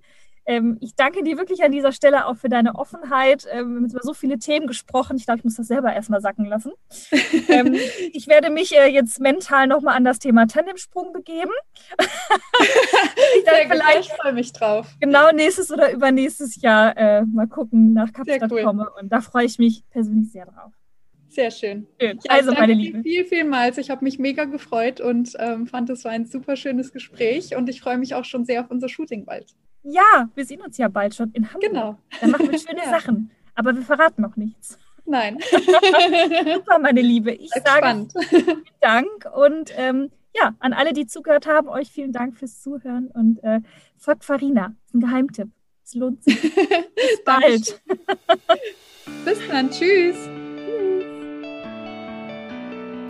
[0.46, 3.46] Ähm, ich danke dir wirklich an dieser Stelle auch für deine Offenheit.
[3.50, 5.16] Ähm, wir haben über so viele Themen gesprochen.
[5.18, 6.74] Ich glaube, ich muss das selber erstmal sacken lassen.
[7.50, 7.76] ähm,
[8.12, 11.52] ich werde mich äh, jetzt mental nochmal an das Thema Tandemsprung begeben.
[12.00, 14.88] ich Sehr vielleicht, ich freue mich drauf.
[15.00, 18.64] Genau nächstes oder übernächstes Jahr äh, mal gucken, nach Kapstadt cool.
[18.64, 18.89] komme.
[19.00, 20.74] Und da freue ich mich persönlich sehr drauf.
[21.34, 21.88] Sehr schön.
[22.00, 22.20] schön.
[22.24, 23.02] Ja, also, meine Liebe.
[23.02, 23.80] Viel, vielmals.
[23.80, 27.56] Ich habe mich mega gefreut und ähm, fand, es war ein super schönes Gespräch.
[27.56, 29.56] Und ich freue mich auch schon sehr auf unser Shooting bald.
[29.84, 31.71] Ja, wir sehen uns ja bald schon in Hamburg.
[31.71, 31.97] Genau.
[32.21, 32.89] Dann machen wir schöne ja.
[32.89, 33.31] Sachen.
[33.55, 34.77] Aber wir verraten noch nichts.
[35.05, 35.38] Nein.
[35.51, 37.31] Super, meine Liebe.
[37.31, 42.38] Ich sage vielen Dank und ähm, ja, an alle, die zugehört haben, euch vielen Dank
[42.38, 43.59] fürs Zuhören und äh,
[43.97, 44.67] folgt Farina.
[44.67, 45.49] Das ist ein Geheimtipp.
[45.84, 46.41] Es lohnt sich.
[46.55, 47.81] Bis bald.
[49.25, 49.69] Bis dann.
[49.69, 50.15] Tschüss.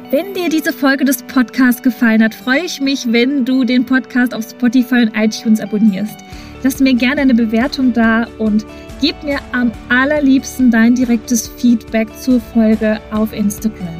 [0.10, 4.34] Wenn dir diese Folge des Podcasts gefallen hat, freue ich mich, wenn du den Podcast
[4.34, 6.20] auf Spotify und iTunes abonnierst.
[6.64, 8.66] Lass mir gerne eine Bewertung da und
[9.02, 14.00] gib mir am allerliebsten dein direktes Feedback zur Folge auf Instagram.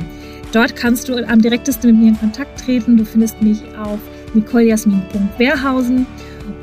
[0.54, 2.96] Dort kannst du am direktesten mit mir in Kontakt treten.
[2.96, 4.00] Du findest mich auf
[4.34, 6.06] nicolejasmin.wehrhausen.